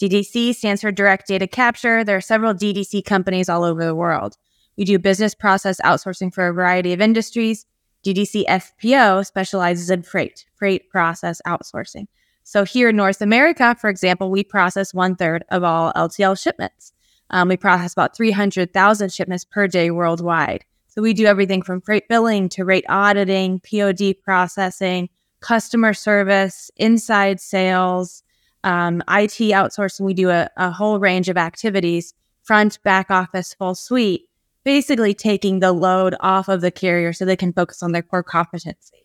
DDC 0.00 0.54
stands 0.54 0.82
for 0.82 0.92
Direct 0.92 1.26
Data 1.26 1.48
Capture. 1.48 2.04
There 2.04 2.16
are 2.16 2.20
several 2.20 2.54
DDC 2.54 3.04
companies 3.04 3.48
all 3.48 3.64
over 3.64 3.84
the 3.84 3.94
world. 3.94 4.36
We 4.76 4.84
do 4.84 5.00
business 5.00 5.34
process 5.34 5.80
outsourcing 5.80 6.32
for 6.32 6.46
a 6.46 6.52
variety 6.52 6.92
of 6.92 7.00
industries. 7.00 7.66
DDC 8.04 8.44
FPO 8.46 9.26
specializes 9.26 9.90
in 9.90 10.02
freight, 10.02 10.46
freight 10.54 10.88
process 10.88 11.40
outsourcing. 11.46 12.06
So 12.44 12.64
here 12.64 12.88
in 12.88 12.96
North 12.96 13.20
America, 13.20 13.76
for 13.78 13.90
example, 13.90 14.30
we 14.30 14.42
process 14.42 14.94
one 14.94 15.16
third 15.16 15.44
of 15.50 15.64
all 15.64 15.92
LTL 15.94 16.40
shipments. 16.40 16.92
Um, 17.30 17.48
we 17.48 17.56
process 17.56 17.92
about 17.92 18.16
300,000 18.16 19.12
shipments 19.12 19.44
per 19.44 19.66
day 19.66 19.90
worldwide. 19.90 20.64
So 20.86 21.02
we 21.02 21.12
do 21.12 21.26
everything 21.26 21.62
from 21.62 21.80
freight 21.80 22.08
billing 22.08 22.48
to 22.50 22.64
rate 22.64 22.86
auditing, 22.88 23.60
POD 23.60 24.14
processing, 24.22 25.10
customer 25.40 25.92
service, 25.92 26.70
inside 26.76 27.40
sales, 27.40 28.22
um, 28.64 29.02
IT 29.08 29.38
outsourcing. 29.52 30.00
We 30.00 30.14
do 30.14 30.30
a, 30.30 30.48
a 30.56 30.70
whole 30.70 30.98
range 30.98 31.28
of 31.28 31.36
activities, 31.36 32.14
front, 32.42 32.82
back 32.82 33.10
office, 33.10 33.54
full 33.54 33.74
suite, 33.74 34.27
basically 34.68 35.14
taking 35.14 35.60
the 35.60 35.72
load 35.72 36.14
off 36.20 36.46
of 36.46 36.60
the 36.60 36.70
carrier 36.70 37.10
so 37.10 37.24
they 37.24 37.34
can 37.34 37.54
focus 37.54 37.82
on 37.82 37.92
their 37.92 38.02
core 38.02 38.22
competency. 38.22 38.98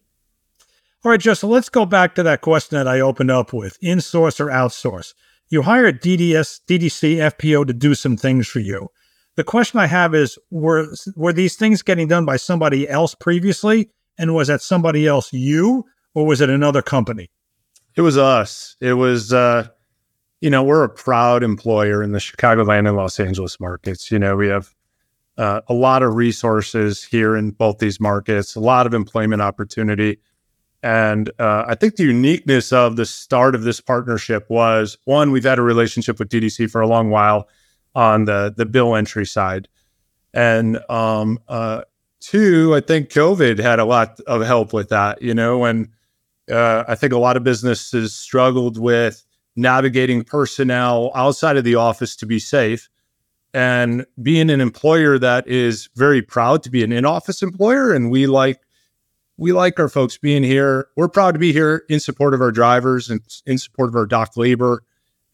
All 1.06 1.12
right, 1.12 1.20
Joe. 1.22 1.36
So 1.36 1.48
let's 1.48 1.70
go 1.70 1.86
back 1.86 2.16
to 2.16 2.24
that 2.24 2.42
question 2.42 2.78
that 2.78 2.86
I 2.86 3.00
opened 3.00 3.32
up 3.32 3.54
with: 3.54 3.80
insource 3.80 4.42
or 4.42 4.48
outsource. 4.48 5.14
You 5.48 5.62
hired 5.62 6.02
DDS, 6.02 6.60
DDC, 6.68 7.16
FPO 7.32 7.66
to 7.68 7.72
do 7.72 7.96
some 7.96 8.18
things 8.18 8.46
for 8.46 8.60
you. 8.60 8.90
The 9.38 9.46
question 9.46 9.80
I 9.80 9.86
have 9.86 10.14
is: 10.14 10.38
were 10.52 10.88
were 11.16 11.32
these 11.32 11.56
things 11.56 11.82
getting 11.82 12.10
done 12.10 12.26
by 12.26 12.36
somebody 12.36 12.90
else 12.90 13.16
previously, 13.16 13.90
and 14.18 14.36
was 14.36 14.50
that 14.50 14.62
somebody 14.62 15.08
else 15.08 15.32
you, 15.32 15.86
or 16.14 16.26
was 16.26 16.42
it 16.42 16.50
another 16.50 16.82
company? 16.82 17.30
It 17.96 18.02
was 18.02 18.18
us. 18.18 18.76
It 18.82 18.96
was, 18.96 19.32
uh, 19.32 19.70
you 20.42 20.50
know, 20.50 20.62
we're 20.62 20.84
a 20.84 20.90
proud 20.90 21.42
employer 21.42 22.04
in 22.04 22.12
the 22.12 22.20
Chicagoland 22.20 22.86
and 22.86 22.98
Los 22.98 23.18
Angeles 23.18 23.62
markets. 23.62 24.12
You 24.12 24.20
know, 24.20 24.36
we 24.36 24.50
have 24.50 24.74
uh, 25.38 25.62
a 25.68 25.74
lot 25.74 26.04
of 26.04 26.16
resources 26.16 27.04
here 27.04 27.36
in 27.36 27.52
both 27.52 27.80
these 27.80 28.00
markets, 28.00 28.56
a 28.56 28.60
lot 28.60 28.86
of 28.86 28.94
employment 28.94 29.42
opportunity. 29.42 30.20
And 30.84 31.32
uh, 31.40 31.64
I 31.68 31.76
think 31.76 31.96
the 31.96 32.04
uniqueness 32.04 32.74
of 32.74 32.98
the 32.98 33.06
start 33.06 33.56
of 33.56 33.64
this 33.64 33.80
partnership 33.80 34.46
was 34.50 34.98
one, 35.06 35.32
we've 35.32 35.46
had 35.46 35.60
a 35.60 35.64
relationship 35.64 36.20
with 36.20 36.30
DDC 36.30 36.70
for 36.70 36.82
a 36.82 36.88
long 36.88 37.10
while 37.10 37.48
on 37.96 38.26
the 38.26 38.54
the 38.56 38.66
bill 38.66 38.96
entry 38.96 39.26
side, 39.26 39.68
and 40.34 40.80
um, 40.90 41.40
uh, 41.48 41.84
two, 42.20 42.74
I 42.76 42.82
think 42.82 43.10
COVID 43.10 43.60
had 43.60 43.80
a 43.80 43.86
lot 43.86 44.20
of 44.22 44.42
help 44.42 44.74
with 44.74 44.90
that. 44.90 45.22
You 45.22 45.34
know, 45.34 45.66
and 45.66 45.90
uh, 46.52 46.84
I 46.88 46.96
think 46.96 47.14
a 47.14 47.20
lot 47.20 47.38
of 47.38 47.44
businesses 47.44 48.16
struggled 48.16 48.80
with 48.80 49.24
navigating 49.56 50.24
personnel 50.24 51.12
outside 51.16 51.58
of 51.58 51.64
the 51.64 51.76
office 51.76 52.16
to 52.18 52.26
be 52.26 52.40
safe. 52.40 52.90
And 53.54 54.06
being 54.22 54.50
an 54.50 54.62
employer 54.62 55.20
that 55.20 55.48
is 55.48 55.90
very 55.96 56.22
proud 56.22 56.64
to 56.64 56.72
be 56.72 56.84
an 56.84 56.92
in-office 56.92 57.44
employer, 57.44 57.94
and 57.94 58.10
we 58.10 58.26
like 58.26 58.60
we 59.38 59.52
like 59.52 59.80
our 59.80 59.90
folks 59.90 60.18
being 60.18 60.44
here. 60.44 60.88
We're 60.96 61.08
proud 61.08 61.34
to 61.34 61.40
be 61.40 61.54
here 61.54 61.84
in 61.90 62.00
support 62.00 62.34
of 62.34 62.42
our 62.42 62.52
drivers 62.52 63.10
and 63.10 63.22
in 63.46 63.58
support 63.58 63.90
of 63.90 63.96
our 63.96 64.06
dock 64.08 64.36
labor, 64.38 64.84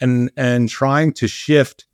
and 0.02 0.32
and 0.36 0.68
trying 0.68 1.14
to 1.14 1.28
shift 1.28 1.86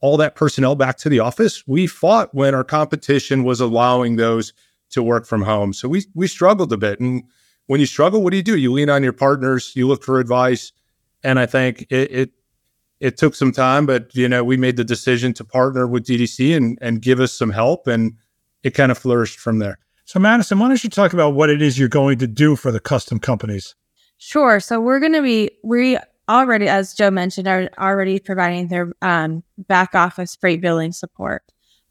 all 0.00 0.16
that 0.16 0.34
personnel 0.34 0.76
back 0.76 0.96
to 0.98 1.08
the 1.08 1.20
office. 1.20 1.66
We 1.66 1.86
fought 1.86 2.34
when 2.34 2.54
our 2.54 2.64
competition 2.64 3.44
was 3.44 3.60
allowing 3.60 4.16
those 4.16 4.54
to 4.90 5.02
work 5.02 5.26
from 5.26 5.42
home, 5.42 5.74
so 5.74 5.88
we 5.88 6.06
we 6.14 6.26
struggled 6.26 6.72
a 6.72 6.78
bit, 6.78 7.00
and 7.00 7.22
when 7.66 7.80
you 7.80 7.86
struggle, 7.86 8.22
what 8.22 8.30
do 8.30 8.36
you 8.36 8.42
do? 8.42 8.56
You 8.56 8.72
lean 8.72 8.88
on 8.88 9.02
your 9.02 9.12
partners, 9.12 9.72
you 9.74 9.86
look 9.86 10.02
for 10.02 10.20
advice. 10.20 10.72
And 11.24 11.38
I 11.38 11.46
think 11.46 11.86
it, 11.90 12.10
it 12.12 12.30
it 13.00 13.16
took 13.16 13.34
some 13.34 13.52
time, 13.52 13.86
but 13.86 14.14
you 14.14 14.28
know, 14.28 14.42
we 14.42 14.56
made 14.56 14.76
the 14.76 14.84
decision 14.84 15.32
to 15.34 15.44
partner 15.44 15.86
with 15.86 16.06
DDC 16.06 16.56
and 16.56 16.78
and 16.80 17.02
give 17.02 17.20
us 17.20 17.32
some 17.32 17.50
help 17.50 17.86
and 17.86 18.14
it 18.62 18.70
kind 18.70 18.90
of 18.90 18.98
flourished 18.98 19.38
from 19.38 19.58
there. 19.58 19.78
So 20.04 20.20
Madison, 20.20 20.58
why 20.58 20.68
don't 20.68 20.82
you 20.82 20.90
talk 20.90 21.12
about 21.12 21.34
what 21.34 21.50
it 21.50 21.60
is 21.60 21.78
you're 21.78 21.88
going 21.88 22.18
to 22.18 22.26
do 22.26 22.56
for 22.56 22.70
the 22.70 22.80
custom 22.80 23.18
companies? 23.18 23.74
Sure. 24.18 24.60
So 24.60 24.80
we're 24.80 25.00
going 25.00 25.12
to 25.12 25.22
be 25.22 25.50
we 25.62 25.98
already, 26.28 26.68
as 26.68 26.94
Joe 26.94 27.10
mentioned, 27.10 27.48
are 27.48 27.68
already 27.78 28.18
providing 28.18 28.68
their 28.68 28.92
um, 29.02 29.42
back 29.58 29.94
office 29.94 30.36
freight 30.36 30.60
billing 30.60 30.92
support. 30.92 31.42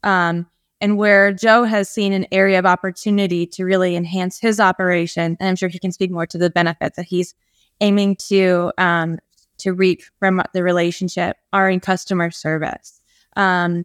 Um, 0.02 0.46
and 0.80 0.98
where 0.98 1.32
Joe 1.32 1.64
has 1.64 1.88
seen 1.88 2.12
an 2.12 2.26
area 2.30 2.58
of 2.58 2.66
opportunity 2.66 3.46
to 3.46 3.64
really 3.64 3.96
enhance 3.96 4.38
his 4.38 4.60
operation, 4.60 5.36
and 5.40 5.48
I'm 5.48 5.56
sure 5.56 5.70
he 5.70 5.78
can 5.78 5.92
speak 5.92 6.10
more 6.10 6.26
to 6.26 6.38
the 6.38 6.50
benefits 6.50 6.96
that 6.96 7.06
he's 7.06 7.34
aiming 7.80 8.16
to 8.28 8.72
um, 8.76 9.18
to 9.58 9.72
reap 9.72 10.02
from 10.18 10.42
the 10.52 10.62
relationship, 10.62 11.36
are 11.52 11.70
in 11.70 11.80
customer 11.80 12.30
service. 12.30 13.00
Um, 13.36 13.84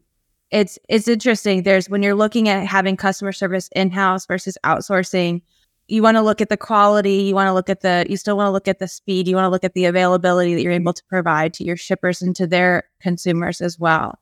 it's 0.52 0.78
it's 0.90 1.08
interesting. 1.08 1.64
There's 1.64 1.90
when 1.90 2.04
you're 2.04 2.16
looking 2.16 2.50
at 2.50 2.66
having 2.66 2.98
customer 2.98 3.32
service 3.32 3.70
in 3.74 3.90
house 3.90 4.26
versus 4.26 4.58
outsourcing, 4.66 5.42
you 5.92 6.02
want 6.02 6.16
to 6.16 6.22
look 6.22 6.40
at 6.40 6.50
the 6.50 6.58
quality, 6.58 7.24
you 7.24 7.36
want 7.36 7.48
to 7.48 7.54
look 7.54 7.70
at 7.70 7.82
the, 7.82 8.06
you 8.10 8.16
still 8.16 8.38
want 8.38 8.48
to 8.48 8.52
look 8.52 8.68
at 8.68 8.80
the 8.80 8.88
speed, 8.88 9.28
you 9.28 9.36
want 9.36 9.46
to 9.46 9.50
look 9.50 9.66
at 9.66 9.74
the 9.74 9.86
availability 9.86 10.56
that 10.56 10.62
you're 10.62 10.72
able 10.72 10.94
to 10.94 11.04
provide 11.06 11.54
to 11.56 11.66
your 11.66 11.76
shippers 11.76 12.22
and 12.22 12.34
to 12.38 12.48
their 12.48 12.84
consumers 13.02 13.60
as 13.60 13.78
well. 13.78 14.18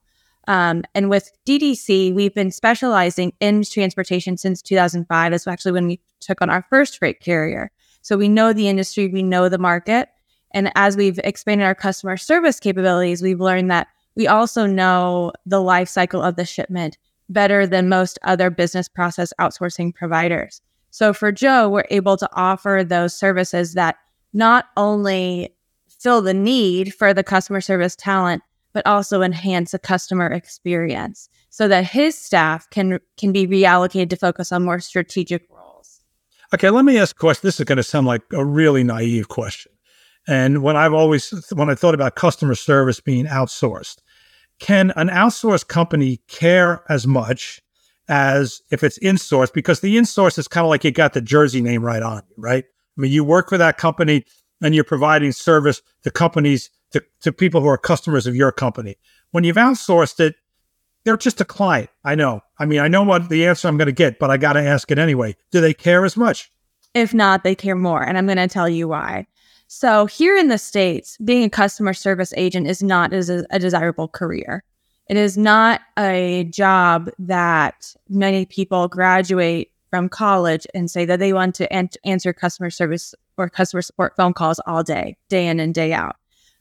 Um, 0.48 0.84
and 0.96 1.12
with 1.12 1.32
DDC, 1.46 2.14
we've 2.16 2.34
been 2.34 2.50
specializing 2.50 3.34
in 3.40 3.64
transportation 3.64 4.36
since 4.36 4.64
2005. 4.64 5.32
That's 5.32 5.46
actually 5.46 5.74
when 5.74 5.86
we 5.86 6.00
took 6.20 6.42
on 6.42 6.50
our 6.50 6.66
first 6.72 6.98
freight 6.98 7.20
carrier. 7.20 7.72
So 8.02 8.18
we 8.18 8.30
know 8.30 8.52
the 8.52 8.68
industry, 8.68 9.08
we 9.08 9.22
know 9.22 9.48
the 9.48 9.60
market. 9.60 10.10
And 10.52 10.72
as 10.76 10.98
we've 10.98 11.20
expanded 11.24 11.66
our 11.66 11.76
customer 11.76 12.18
service 12.18 12.60
capabilities, 12.60 13.22
we've 13.22 13.40
learned 13.40 13.70
that 13.72 13.88
we 14.16 14.28
also 14.28 14.66
know 14.66 15.32
the 15.46 15.62
life 15.62 15.90
cycle 15.90 16.22
of 16.22 16.36
the 16.36 16.46
shipment 16.46 16.98
better 17.30 17.68
than 17.68 17.90
most 17.90 18.18
other 18.24 18.50
business 18.50 18.88
process 18.88 19.32
outsourcing 19.40 19.94
providers. 19.94 20.62
So 20.92 21.14
for 21.14 21.32
Joe, 21.32 21.70
we're 21.70 21.86
able 21.92 22.18
to 22.18 22.30
offer 22.34 22.84
those 22.84 23.14
services 23.14 23.76
that 23.76 23.98
not 24.34 24.66
only 24.76 25.56
fill 25.88 26.22
the 26.22 26.34
need 26.34 26.94
for 26.94 27.14
the 27.14 27.24
customer 27.24 27.62
service 27.62 27.96
talent, 27.96 28.42
but 28.74 28.86
also 28.86 29.22
enhance 29.22 29.72
the 29.72 29.80
customer 29.80 30.28
experience 30.28 31.30
so 31.50 31.68
that 31.68 31.86
his 31.86 32.18
staff 32.18 32.70
can 32.70 33.00
can 33.18 33.32
be 33.32 33.48
reallocated 33.48 34.10
to 34.10 34.16
focus 34.16 34.52
on 34.52 34.64
more 34.64 34.80
strategic 34.80 35.48
roles. 35.50 36.02
Okay, 36.54 36.70
let 36.70 36.86
me 36.86 36.98
ask 36.98 37.16
a 37.16 37.20
question. 37.20 37.42
This 37.48 37.60
is 37.60 37.66
going 37.66 37.78
to 37.78 37.84
sound 37.84 38.08
like 38.08 38.22
a 38.34 38.46
really 38.46 38.84
naive 38.84 39.28
question. 39.28 39.72
And 40.30 40.62
when 40.62 40.78
I've 40.78 40.94
always 40.94 41.34
when 41.54 41.72
I 41.72 41.76
thought 41.76 41.96
about 41.96 42.14
customer 42.14 42.54
service 42.54 43.00
being 43.00 43.26
outsourced, 43.26 43.98
can 44.60 44.94
an 44.96 45.10
outsourced 45.10 45.68
company 45.70 46.22
care 46.28 46.84
as 46.88 47.08
much 47.08 47.64
as 48.08 48.62
if 48.70 48.84
it's 48.84 49.00
insourced? 49.00 49.54
Because 49.54 49.80
the 49.80 49.98
insource 49.98 50.38
is 50.38 50.48
kind 50.48 50.64
of 50.64 50.70
like 50.70 50.84
you 50.84 50.92
got 50.92 51.14
the 51.14 51.22
Jersey 51.22 51.62
name 51.62 51.84
right 51.84 52.04
on 52.04 52.22
you, 52.30 52.36
right? 52.38 52.64
I 52.64 53.02
mean, 53.02 53.12
you 53.12 53.24
work 53.24 53.50
for 53.50 53.58
that 53.58 53.80
company 53.80 54.24
and 54.62 54.76
you're 54.76 54.84
providing 54.84 55.32
service 55.32 55.82
to 56.04 56.12
companies 56.12 56.70
to, 56.92 57.04
to 57.22 57.32
people 57.32 57.62
who 57.62 57.68
are 57.68 57.78
customers 57.78 58.28
of 58.28 58.36
your 58.36 58.52
company. 58.52 58.98
When 59.32 59.44
you've 59.44 59.56
outsourced 59.56 60.20
it, 60.20 60.36
they're 61.06 61.18
just 61.18 61.42
a 61.42 61.46
client. 61.46 61.90
I 62.04 62.14
know. 62.14 62.42
I 62.60 62.66
mean, 62.66 62.82
I 62.82 62.88
know 62.88 63.02
what 63.02 63.30
the 63.30 63.48
answer 63.48 63.68
I'm 63.68 63.78
going 63.78 63.88
to 63.88 63.92
get, 63.92 64.20
but 64.20 64.30
I 64.30 64.38
got 64.38 64.54
to 64.54 64.62
ask 64.62 64.92
it 64.92 65.00
anyway. 65.00 65.36
Do 65.50 65.60
they 65.60 65.74
care 65.74 66.06
as 66.06 66.16
much? 66.16 66.52
If 66.94 67.16
not, 67.16 67.44
they 67.44 67.56
care 67.56 67.76
more. 67.76 68.04
And 68.04 68.16
I'm 68.16 68.28
going 68.28 68.38
to 68.38 68.48
tell 68.48 68.70
you 68.70 68.88
why. 68.90 69.26
So, 69.72 70.08
here 70.08 70.36
in 70.36 70.48
the 70.48 70.58
States, 70.58 71.16
being 71.24 71.44
a 71.44 71.50
customer 71.50 71.94
service 71.94 72.34
agent 72.36 72.66
is 72.66 72.82
not 72.82 73.14
as 73.14 73.30
a, 73.30 73.46
desirable 73.60 74.08
career. 74.08 74.64
It 75.08 75.16
is 75.16 75.38
not 75.38 75.82
a 75.96 76.46
job 76.46 77.12
that 77.20 77.94
many 78.10 78.48
people 78.48 78.88
graduate 78.88 79.72
from 79.92 80.10
college 80.10 80.66
and 80.74 80.90
say 80.90 81.06
that 81.06 81.20
they 81.20 81.34
want 81.34 81.54
to 81.56 81.72
an- 81.72 81.92
answer 82.04 82.34
customer 82.34 82.72
service 82.72 83.14
or 83.38 83.48
customer 83.48 83.84
support 83.84 84.16
phone 84.18 84.34
calls 84.34 84.60
all 84.66 84.82
day, 84.82 85.16
day 85.30 85.46
in 85.46 85.60
and 85.60 85.76
day 85.76 85.94
out. 85.94 86.16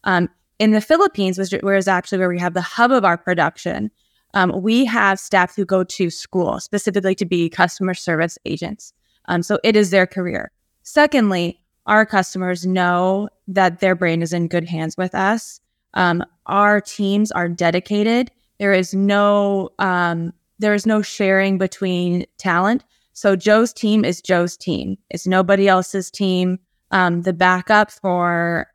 Um, 0.05 0.29
in 0.59 0.73
the 0.73 0.83
Philippines, 0.83 1.39
which, 1.39 1.55
is 1.55 1.89
actually 1.89 2.19
where 2.19 2.29
we 2.29 2.39
have 2.39 2.53
the 2.53 2.61
hub 2.61 2.93
of 2.93 3.07
our 3.07 3.17
production, 3.17 3.91
um, 4.35 4.53
we 4.61 4.85
have 4.85 5.19
staff 5.19 5.57
who 5.57 5.65
go 5.65 5.83
to 5.83 6.11
school 6.11 6.61
specifically 6.61 7.15
to 7.15 7.25
be 7.25 7.49
customer 7.49 7.95
service 7.95 8.37
agents. 8.45 8.93
Um, 9.29 9.43
so 9.43 9.59
it 9.65 9.77
is 9.77 9.89
their 9.89 10.07
career. 10.07 10.51
Secondly, 10.83 11.59
our 11.89 12.07
customers 12.07 12.67
know 12.67 13.29
that 13.49 13.81
their 13.81 13.95
brain 13.95 14.23
is 14.23 14.33
in 14.33 14.47
good 14.47 14.69
hands 14.69 14.97
with 14.97 15.15
us. 15.15 15.61
Um, 15.95 16.23
our 16.47 16.81
teams 16.81 17.33
are 17.33 17.49
dedicated. 17.49 18.31
There 18.59 18.73
is 18.73 18.95
no 18.95 19.71
um, 19.79 20.33
there 20.59 20.75
is 20.75 20.87
no 20.87 21.03
sharing 21.03 21.59
between 21.59 22.27
talent. 22.37 22.85
So 23.13 23.37
Joe's 23.37 23.73
team 23.73 24.05
is 24.05 24.21
Joe's 24.21 24.57
team. 24.57 24.99
It's 25.11 25.27
nobody 25.27 25.67
else's 25.67 26.11
team. 26.11 26.59
Um, 26.91 27.23
the 27.23 27.33
backup 27.33 27.91
for 27.91 28.69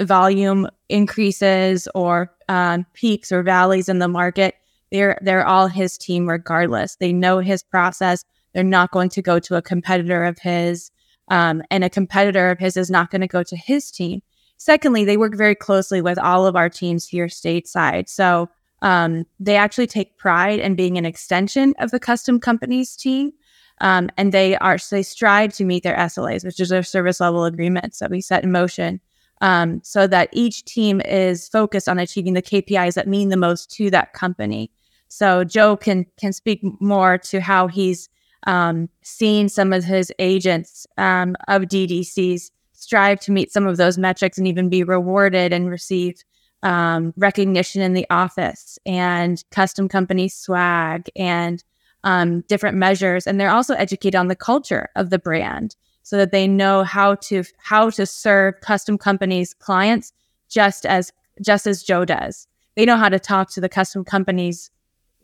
volume 0.00 0.68
increases 0.88 1.88
or 1.94 2.34
um, 2.48 2.86
peaks 2.94 3.30
or 3.30 3.42
valleys 3.42 3.88
in 3.88 3.98
the 3.98 4.08
market, 4.08 4.54
they're 4.90 5.18
they're 5.22 5.46
all 5.46 5.66
his 5.66 5.98
team 5.98 6.28
regardless. 6.28 6.96
They 6.96 7.12
know 7.12 7.38
his 7.40 7.62
process. 7.62 8.24
They're 8.54 8.64
not 8.64 8.90
going 8.90 9.10
to 9.10 9.22
go 9.22 9.38
to 9.38 9.56
a 9.56 9.62
competitor 9.62 10.24
of 10.24 10.38
his, 10.38 10.90
um, 11.30 11.62
and 11.70 11.84
a 11.84 11.90
competitor 11.90 12.50
of 12.50 12.58
his 12.58 12.76
is 12.76 12.90
not 12.90 13.10
going 13.10 13.20
to 13.22 13.26
go 13.26 13.42
to 13.42 13.56
his 13.56 13.90
team. 13.90 14.20
Secondly, 14.58 15.04
they 15.04 15.16
work 15.16 15.34
very 15.34 15.54
closely 15.54 16.02
with 16.02 16.18
all 16.18 16.46
of 16.46 16.56
our 16.56 16.68
teams 16.68 17.06
here 17.06 17.28
stateside. 17.28 18.08
So 18.08 18.50
um, 18.82 19.24
they 19.38 19.56
actually 19.56 19.86
take 19.86 20.18
pride 20.18 20.58
in 20.58 20.74
being 20.74 20.98
an 20.98 21.06
extension 21.06 21.74
of 21.78 21.90
the 21.92 22.00
custom 22.00 22.40
companies 22.40 22.96
team. 22.96 23.32
Um, 23.80 24.10
and 24.18 24.32
they 24.32 24.56
are 24.56 24.76
so 24.76 24.96
they 24.96 25.02
strive 25.02 25.54
to 25.54 25.64
meet 25.64 25.82
their 25.82 25.96
SLAs, 25.96 26.44
which 26.44 26.60
is 26.60 26.68
their 26.68 26.82
service 26.82 27.20
level 27.20 27.46
agreements 27.46 28.00
that 28.00 28.10
we 28.10 28.20
set 28.20 28.44
in 28.44 28.52
motion, 28.52 29.00
um, 29.40 29.80
so 29.82 30.06
that 30.06 30.28
each 30.32 30.66
team 30.66 31.00
is 31.00 31.48
focused 31.48 31.88
on 31.88 31.98
achieving 31.98 32.34
the 32.34 32.42
KPIs 32.42 32.92
that 32.94 33.08
mean 33.08 33.30
the 33.30 33.38
most 33.38 33.70
to 33.76 33.88
that 33.90 34.12
company. 34.12 34.70
So 35.08 35.44
Joe 35.44 35.78
can 35.78 36.04
can 36.18 36.34
speak 36.34 36.60
more 36.78 37.16
to 37.16 37.40
how 37.40 37.68
he's 37.68 38.10
um, 38.46 38.88
seen 39.02 39.48
some 39.48 39.72
of 39.72 39.84
his 39.84 40.12
agents 40.18 40.86
um, 40.98 41.36
of 41.48 41.62
DDCs 41.62 42.50
strive 42.72 43.20
to 43.20 43.32
meet 43.32 43.52
some 43.52 43.66
of 43.66 43.76
those 43.76 43.98
metrics 43.98 44.38
and 44.38 44.48
even 44.48 44.68
be 44.68 44.82
rewarded 44.82 45.52
and 45.52 45.70
receive 45.70 46.22
um, 46.62 47.12
recognition 47.16 47.82
in 47.82 47.94
the 47.94 48.06
office 48.10 48.78
and 48.84 49.44
custom 49.50 49.88
company 49.88 50.28
swag 50.28 51.10
and 51.16 51.62
um, 52.04 52.40
different 52.42 52.76
measures. 52.76 53.26
And 53.26 53.38
they're 53.38 53.50
also 53.50 53.74
educated 53.74 54.16
on 54.16 54.28
the 54.28 54.36
culture 54.36 54.88
of 54.96 55.10
the 55.10 55.18
brand 55.18 55.76
so 56.02 56.16
that 56.16 56.32
they 56.32 56.48
know 56.48 56.82
how 56.82 57.14
to 57.16 57.44
how 57.58 57.90
to 57.90 58.06
serve 58.06 58.60
custom 58.62 58.98
companies 58.98 59.54
clients 59.54 60.12
just 60.48 60.86
as 60.86 61.12
just 61.42 61.66
as 61.66 61.82
Joe 61.82 62.04
does. 62.04 62.46
They 62.76 62.84
know 62.84 62.96
how 62.96 63.08
to 63.08 63.18
talk 63.18 63.50
to 63.52 63.60
the 63.60 63.68
custom 63.68 64.04
companies 64.04 64.70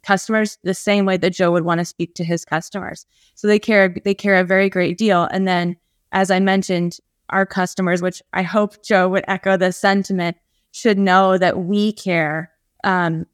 customers 0.07 0.59
the 0.63 0.75
same 0.75 1.05
way 1.05 1.17
that 1.17 1.33
Joe 1.33 1.51
would 1.51 1.65
want 1.65 1.81
to 1.81 1.85
speak 1.85 2.15
to 2.15 2.25
his 2.25 2.45
customers. 2.45 3.07
So 3.35 3.49
they 3.49 3.59
care 3.59 3.95
they 4.05 4.15
care 4.15 4.37
a 4.37 4.45
very 4.45 4.71
great 4.71 4.97
deal. 4.97 5.25
And 5.25 5.49
then 5.49 5.77
as 6.13 6.31
I 6.31 6.39
mentioned, 6.39 6.99
our 7.31 7.45
customers, 7.45 8.01
which 8.01 8.23
I 8.33 8.43
hope 8.43 8.85
Joe 8.85 9.09
would 9.09 9.25
echo 9.27 9.57
the 9.57 9.73
sentiment, 9.73 10.37
should 10.71 10.99
know 10.99 11.37
that 11.39 11.59
we 11.59 11.93
care 11.93 12.53
um, 12.85 13.27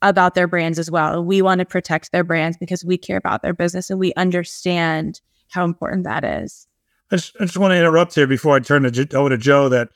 about 0.00 0.34
their 0.34 0.46
brands 0.46 0.78
as 0.78 0.90
well. 0.90 1.24
We 1.24 1.42
want 1.42 1.58
to 1.58 1.64
protect 1.64 2.12
their 2.12 2.24
brands 2.24 2.56
because 2.56 2.84
we 2.84 2.96
care 2.96 3.16
about 3.16 3.42
their 3.42 3.54
business 3.54 3.90
and 3.90 3.98
we 3.98 4.12
understand 4.14 5.20
how 5.48 5.64
important 5.64 6.04
that 6.04 6.24
is. 6.24 6.68
I 7.10 7.16
just, 7.16 7.36
I 7.40 7.44
just 7.44 7.58
want 7.58 7.72
to 7.72 7.78
interrupt 7.78 8.14
here 8.14 8.26
before 8.26 8.54
I 8.54 8.60
turn 8.60 8.90
to, 8.90 9.16
over 9.16 9.30
to 9.30 9.38
Joe 9.38 9.68
that 9.68 9.88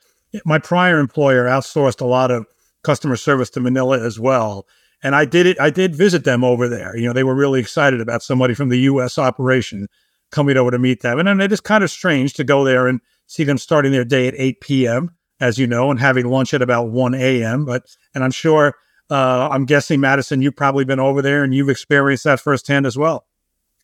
my 0.45 0.59
prior 0.59 0.99
employer 0.99 1.45
outsourced 1.45 2.01
a 2.01 2.05
lot 2.05 2.31
of 2.31 2.45
customer 2.83 3.15
service 3.15 3.49
to 3.51 3.59
Manila 3.59 3.99
as 3.99 4.19
well. 4.19 4.67
And 5.03 5.15
I 5.15 5.25
did 5.25 5.45
it. 5.45 5.59
I 5.59 5.69
did 5.69 5.95
visit 5.95 6.23
them 6.23 6.43
over 6.43 6.67
there. 6.67 6.97
You 6.97 7.07
know, 7.07 7.13
they 7.13 7.23
were 7.23 7.35
really 7.35 7.59
excited 7.59 8.01
about 8.01 8.23
somebody 8.23 8.53
from 8.53 8.69
the 8.69 8.79
U.S. 8.79 9.17
operation 9.17 9.87
coming 10.31 10.57
over 10.57 10.71
to 10.71 10.79
meet 10.79 11.01
them. 11.01 11.19
And 11.19 11.27
then 11.27 11.39
it 11.39 11.51
is 11.51 11.61
kind 11.61 11.83
of 11.83 11.91
strange 11.91 12.33
to 12.33 12.43
go 12.43 12.63
there 12.63 12.87
and 12.87 12.99
see 13.27 13.43
them 13.43 13.57
starting 13.57 13.91
their 13.91 14.05
day 14.05 14.27
at 14.27 14.33
8 14.37 14.61
p.m., 14.61 15.11
as 15.39 15.59
you 15.59 15.67
know, 15.67 15.91
and 15.91 15.99
having 15.99 16.25
lunch 16.25 16.53
at 16.53 16.61
about 16.61 16.89
1 16.89 17.13
a.m. 17.13 17.63
But, 17.63 17.83
and 18.15 18.23
I'm 18.23 18.31
sure, 18.31 18.73
uh, 19.09 19.49
I'm 19.51 19.65
guessing, 19.65 19.99
Madison, 19.99 20.41
you've 20.41 20.55
probably 20.55 20.83
been 20.83 20.99
over 20.99 21.21
there 21.21 21.43
and 21.43 21.53
you've 21.53 21.69
experienced 21.69 22.23
that 22.23 22.39
firsthand 22.39 22.85
as 22.85 22.97
well. 22.97 23.27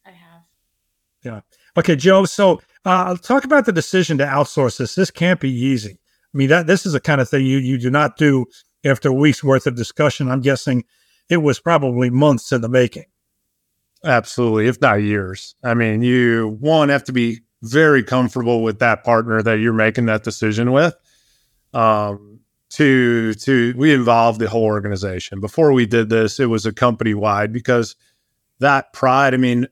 I 0.05 0.11
have. 0.11 0.41
Yeah. 1.23 1.41
Okay, 1.77 1.95
Joe. 1.95 2.25
So 2.25 2.59
uh, 2.85 3.15
talk 3.17 3.45
about 3.45 3.65
the 3.65 3.71
decision 3.71 4.17
to 4.17 4.25
outsource 4.25 4.77
this. 4.77 4.95
This 4.95 5.11
can't 5.11 5.39
be 5.39 5.51
easy. 5.51 5.99
I 6.33 6.37
mean, 6.37 6.49
that 6.49 6.67
this 6.67 6.85
is 6.85 6.93
the 6.93 6.99
kind 6.99 7.21
of 7.21 7.29
thing 7.29 7.45
you, 7.45 7.59
you 7.59 7.77
do 7.77 7.91
not 7.91 8.17
do 8.17 8.45
after 8.83 9.09
a 9.09 9.13
week's 9.13 9.43
worth 9.43 9.67
of 9.67 9.75
discussion. 9.75 10.29
I'm 10.29 10.41
guessing 10.41 10.83
it 11.29 11.37
was 11.37 11.59
probably 11.59 12.09
months 12.09 12.51
in 12.51 12.61
the 12.61 12.69
making. 12.69 13.05
Absolutely, 14.03 14.67
if 14.67 14.81
not 14.81 14.95
years. 14.95 15.55
I 15.63 15.73
mean, 15.73 16.01
you 16.01 16.57
one 16.59 16.89
have 16.89 17.05
to 17.05 17.13
be 17.13 17.41
very 17.61 18.03
comfortable 18.03 18.61
with 18.61 18.79
that 18.79 19.03
partner 19.03 19.41
that 19.41 19.59
you're 19.59 19.73
making 19.73 20.07
that 20.07 20.23
decision 20.23 20.71
with. 20.71 20.93
Um, 21.73 22.41
to 22.71 23.33
to 23.35 23.73
we 23.77 23.93
involved 23.93 24.39
the 24.39 24.49
whole 24.49 24.63
organization. 24.63 25.39
Before 25.39 25.71
we 25.71 25.85
did 25.85 26.09
this, 26.09 26.39
it 26.39 26.47
was 26.47 26.65
a 26.65 26.73
company 26.73 27.13
wide 27.13 27.53
because 27.53 27.95
that 28.59 28.93
pride. 28.93 29.33
I 29.33 29.37
mean, 29.37 29.67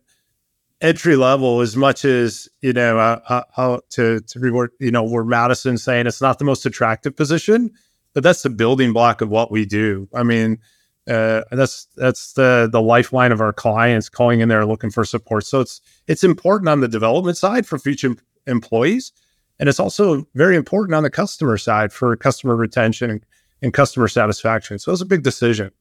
entry 0.82 1.16
level 1.16 1.62
as 1.62 1.76
much 1.76 2.06
as 2.06 2.48
you 2.62 2.74
know 2.74 3.00
uh, 3.00 3.44
uh, 3.58 3.80
to 3.90 4.20
to 4.20 4.40
reward. 4.40 4.72
You 4.80 4.92
know, 4.92 5.04
where 5.04 5.24
Madison 5.24 5.78
saying 5.78 6.06
it's 6.08 6.22
not 6.22 6.38
the 6.38 6.46
most 6.46 6.66
attractive 6.66 7.16
position, 7.16 7.72
but 8.14 8.24
that's 8.24 8.44
the 8.44 8.52
building 8.52 8.94
block 8.94 9.22
of 9.22 9.30
what 9.30 9.52
we 9.52 9.66
do. 9.66 10.08
I 10.14 10.22
mean 10.24 10.60
uh, 11.10 11.42
that's 11.52 11.88
that's 11.96 12.34
the 12.34 12.70
the 12.72 12.82
lifeline 12.82 13.32
of 13.32 13.42
our 13.42 13.54
clients 13.54 14.08
calling 14.08 14.40
in 14.40 14.50
there 14.50 14.66
looking 14.66 14.92
for 14.92 15.04
support. 15.04 15.46
So 15.46 15.60
it's 15.60 15.82
it's 16.08 16.24
important 16.24 16.70
on 16.70 16.80
the 16.80 16.88
development 16.88 17.38
side 17.38 17.66
for 17.66 17.80
future 17.80 18.16
employees, 18.46 19.12
and 19.60 19.68
it's 19.68 19.80
also 19.80 20.28
very 20.36 20.56
important 20.56 20.96
on 20.96 21.04
the 21.04 21.10
customer 21.10 21.58
side 21.58 21.92
for 21.92 22.16
customer 22.16 22.56
retention 22.56 23.10
and, 23.10 23.26
and 23.64 23.74
customer 23.74 24.08
satisfaction. 24.08 24.78
So 24.78 24.92
it's 24.92 25.02
a 25.02 25.06
big 25.06 25.24
decision. 25.24 25.72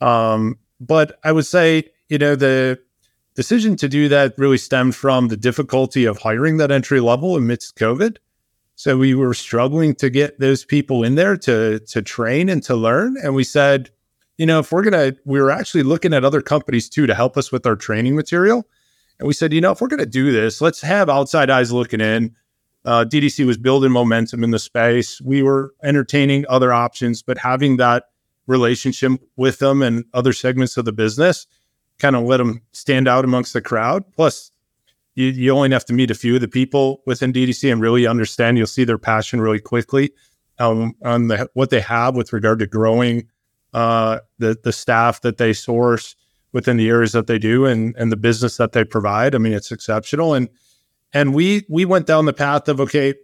Um, 0.00 0.58
but 0.80 1.18
I 1.24 1.32
would 1.32 1.46
say 1.46 1.90
you 2.08 2.16
know 2.16 2.34
the 2.34 2.80
decision 3.34 3.76
to 3.76 3.88
do 3.88 4.08
that 4.08 4.34
really 4.38 4.58
stemmed 4.58 4.94
from 4.94 5.28
the 5.28 5.36
difficulty 5.36 6.06
of 6.06 6.18
hiring 6.18 6.56
that 6.56 6.70
entry 6.70 7.00
level 7.00 7.36
amidst 7.36 7.76
COVID. 7.76 8.16
So 8.76 8.96
we 8.96 9.14
were 9.14 9.34
struggling 9.34 9.94
to 9.96 10.08
get 10.08 10.40
those 10.40 10.64
people 10.64 11.04
in 11.04 11.16
there 11.16 11.36
to 11.36 11.80
to 11.80 12.00
train 12.00 12.48
and 12.48 12.62
to 12.62 12.74
learn, 12.74 13.18
and 13.22 13.34
we 13.34 13.44
said 13.44 13.90
you 14.36 14.46
know, 14.46 14.58
if 14.58 14.72
we're 14.72 14.82
going 14.82 15.12
to, 15.14 15.18
we 15.24 15.40
were 15.40 15.50
actually 15.50 15.82
looking 15.82 16.12
at 16.12 16.24
other 16.24 16.40
companies 16.40 16.88
too 16.88 17.06
to 17.06 17.14
help 17.14 17.36
us 17.36 17.52
with 17.52 17.66
our 17.66 17.76
training 17.76 18.16
material. 18.16 18.66
And 19.18 19.26
we 19.26 19.32
said, 19.32 19.52
you 19.52 19.60
know, 19.60 19.72
if 19.72 19.80
we're 19.80 19.88
going 19.88 20.00
to 20.00 20.06
do 20.06 20.32
this, 20.32 20.60
let's 20.60 20.80
have 20.80 21.08
outside 21.08 21.50
eyes 21.50 21.72
looking 21.72 22.00
in. 22.00 22.34
Uh, 22.84 23.04
DDC 23.04 23.46
was 23.46 23.56
building 23.56 23.92
momentum 23.92 24.44
in 24.44 24.50
the 24.50 24.58
space. 24.58 25.20
We 25.20 25.42
were 25.42 25.72
entertaining 25.82 26.44
other 26.48 26.72
options, 26.72 27.22
but 27.22 27.38
having 27.38 27.76
that 27.78 28.04
relationship 28.46 29.12
with 29.36 29.58
them 29.58 29.82
and 29.82 30.04
other 30.12 30.32
segments 30.32 30.76
of 30.76 30.84
the 30.84 30.92
business 30.92 31.46
kind 31.98 32.16
of 32.16 32.24
let 32.24 32.38
them 32.38 32.60
stand 32.72 33.08
out 33.08 33.24
amongst 33.24 33.52
the 33.52 33.62
crowd. 33.62 34.04
Plus, 34.14 34.50
you, 35.14 35.28
you 35.28 35.52
only 35.52 35.70
have 35.70 35.84
to 35.86 35.92
meet 35.92 36.10
a 36.10 36.14
few 36.14 36.34
of 36.34 36.40
the 36.40 36.48
people 36.48 37.02
within 37.06 37.32
DDC 37.32 37.70
and 37.70 37.80
really 37.80 38.06
understand. 38.06 38.58
You'll 38.58 38.66
see 38.66 38.84
their 38.84 38.98
passion 38.98 39.40
really 39.40 39.60
quickly 39.60 40.10
um, 40.58 40.94
on 41.02 41.28
the, 41.28 41.48
what 41.54 41.70
they 41.70 41.80
have 41.80 42.16
with 42.16 42.32
regard 42.32 42.58
to 42.58 42.66
growing 42.66 43.28
uh, 43.74 44.20
the 44.38 44.56
the 44.62 44.72
staff 44.72 45.20
that 45.22 45.36
they 45.36 45.52
source 45.52 46.16
within 46.52 46.76
the 46.76 46.88
areas 46.88 47.12
that 47.12 47.26
they 47.26 47.38
do 47.38 47.66
and 47.66 47.94
and 47.98 48.10
the 48.10 48.16
business 48.16 48.56
that 48.56 48.72
they 48.72 48.84
provide. 48.84 49.34
I 49.34 49.38
mean, 49.38 49.52
it's 49.52 49.72
exceptional. 49.72 50.32
And 50.32 50.48
and 51.12 51.34
we 51.34 51.66
we 51.68 51.84
went 51.84 52.06
down 52.06 52.24
the 52.24 52.32
path 52.32 52.68
of 52.68 52.80
okay, 52.80 53.14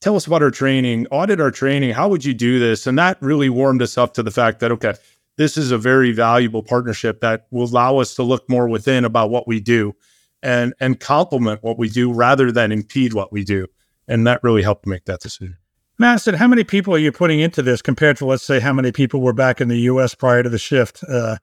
tell 0.00 0.16
us 0.16 0.26
about 0.26 0.42
our 0.42 0.50
training, 0.50 1.06
audit 1.10 1.40
our 1.40 1.50
training. 1.50 1.90
How 1.90 2.08
would 2.08 2.24
you 2.24 2.34
do 2.34 2.58
this? 2.58 2.86
And 2.86 2.98
that 2.98 3.20
really 3.20 3.50
warmed 3.50 3.82
us 3.82 3.98
up 3.98 4.14
to 4.14 4.22
the 4.22 4.30
fact 4.30 4.60
that 4.60 4.72
okay, 4.72 4.94
this 5.36 5.56
is 5.56 5.70
a 5.70 5.78
very 5.78 6.12
valuable 6.12 6.62
partnership 6.62 7.20
that 7.20 7.46
will 7.50 7.66
allow 7.66 7.98
us 7.98 8.14
to 8.14 8.22
look 8.22 8.48
more 8.48 8.68
within 8.68 9.04
about 9.04 9.30
what 9.30 9.46
we 9.46 9.60
do 9.60 9.94
and 10.42 10.72
and 10.80 10.98
complement 10.98 11.62
what 11.62 11.78
we 11.78 11.90
do 11.90 12.10
rather 12.10 12.50
than 12.50 12.72
impede 12.72 13.12
what 13.12 13.30
we 13.30 13.44
do. 13.44 13.66
And 14.08 14.26
that 14.26 14.42
really 14.42 14.62
helped 14.62 14.86
make 14.86 15.04
that 15.04 15.20
decision. 15.20 15.57
Madison, 16.00 16.34
how 16.34 16.46
many 16.46 16.62
people 16.62 16.94
are 16.94 16.98
you 16.98 17.10
putting 17.10 17.40
into 17.40 17.60
this 17.60 17.82
compared 17.82 18.16
to, 18.18 18.26
let's 18.26 18.44
say, 18.44 18.60
how 18.60 18.72
many 18.72 18.92
people 18.92 19.20
were 19.20 19.32
back 19.32 19.60
in 19.60 19.66
the 19.66 19.80
U.S. 19.80 20.14
prior 20.14 20.44
to 20.44 20.48
the 20.48 20.58
shift? 20.58 21.02
Uh, 21.02 21.38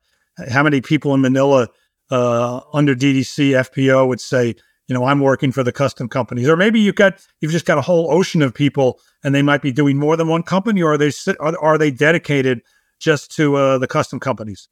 how 0.50 0.64
many 0.64 0.80
people 0.80 1.14
in 1.14 1.20
Manila 1.20 1.68
uh, 2.10 2.62
under 2.74 2.96
DDC 2.96 3.52
FPO 3.52 4.08
would 4.08 4.22
say, 4.22 4.56
you 4.88 4.94
know, 4.94 5.06
I'm 5.06 5.20
working 5.20 5.52
for 5.52 5.64
the 5.64 5.74
custom 5.74 6.08
companies, 6.08 6.48
or 6.48 6.56
maybe 6.56 6.80
you've 6.80 6.96
got 6.96 7.26
you've 7.42 7.52
just 7.52 7.66
got 7.66 7.78
a 7.78 7.82
whole 7.82 8.12
ocean 8.12 8.42
of 8.42 8.54
people, 8.54 9.00
and 9.24 9.34
they 9.34 9.42
might 9.42 9.62
be 9.62 9.72
doing 9.72 9.98
more 9.98 10.16
than 10.16 10.28
one 10.28 10.44
company, 10.44 10.82
or 10.82 10.94
are 10.94 10.98
they 10.98 11.12
are, 11.40 11.58
are 11.60 11.78
they 11.78 11.92
dedicated 11.92 12.62
just 13.00 13.36
to 13.36 13.56
uh, 13.56 13.78
the 13.78 13.88
custom 13.88 14.20
companies? 14.20 14.70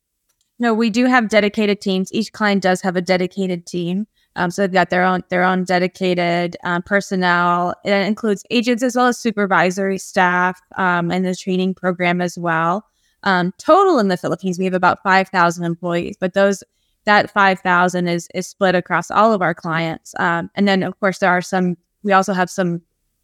No, 0.59 0.73
we 0.73 0.91
do 0.91 1.07
have 1.07 1.29
dedicated 1.29 1.81
teams. 1.81 2.13
Each 2.13 2.31
client 2.31 2.61
does 2.61 2.81
have 2.81 2.95
a 2.95 3.01
dedicated 3.01 3.65
team. 3.65 4.07
Um, 4.35 4.49
so 4.51 4.61
they've 4.61 4.71
got 4.71 4.89
their 4.89 5.03
own 5.03 5.23
their 5.29 5.43
own 5.43 5.63
dedicated 5.63 6.57
um, 6.63 6.81
personnel. 6.81 7.75
It 7.85 7.93
includes 8.07 8.43
agents 8.49 8.83
as 8.83 8.95
well 8.95 9.07
as 9.07 9.17
supervisory 9.17 9.97
staff 9.97 10.59
um, 10.77 11.11
and 11.11 11.25
the 11.25 11.35
training 11.35 11.75
program 11.75 12.21
as 12.21 12.37
well. 12.37 12.85
Um, 13.23 13.53
total 13.57 13.99
in 13.99 14.07
the 14.07 14.17
Philippines, 14.17 14.59
we 14.59 14.65
have 14.65 14.73
about 14.73 15.03
five 15.03 15.29
thousand 15.29 15.65
employees, 15.65 16.17
but 16.19 16.33
those 16.33 16.63
that 17.05 17.29
five 17.29 17.59
thousand 17.59 18.07
is 18.07 18.27
is 18.33 18.47
split 18.47 18.75
across 18.75 19.11
all 19.11 19.33
of 19.33 19.41
our 19.41 19.53
clients. 19.53 20.13
Um, 20.19 20.49
and 20.55 20.67
then 20.67 20.83
of 20.83 20.99
course 20.99 21.19
there 21.19 21.29
are 21.29 21.41
some. 21.41 21.77
We 22.03 22.11
also 22.11 22.33
have 22.33 22.49
some 22.49 22.81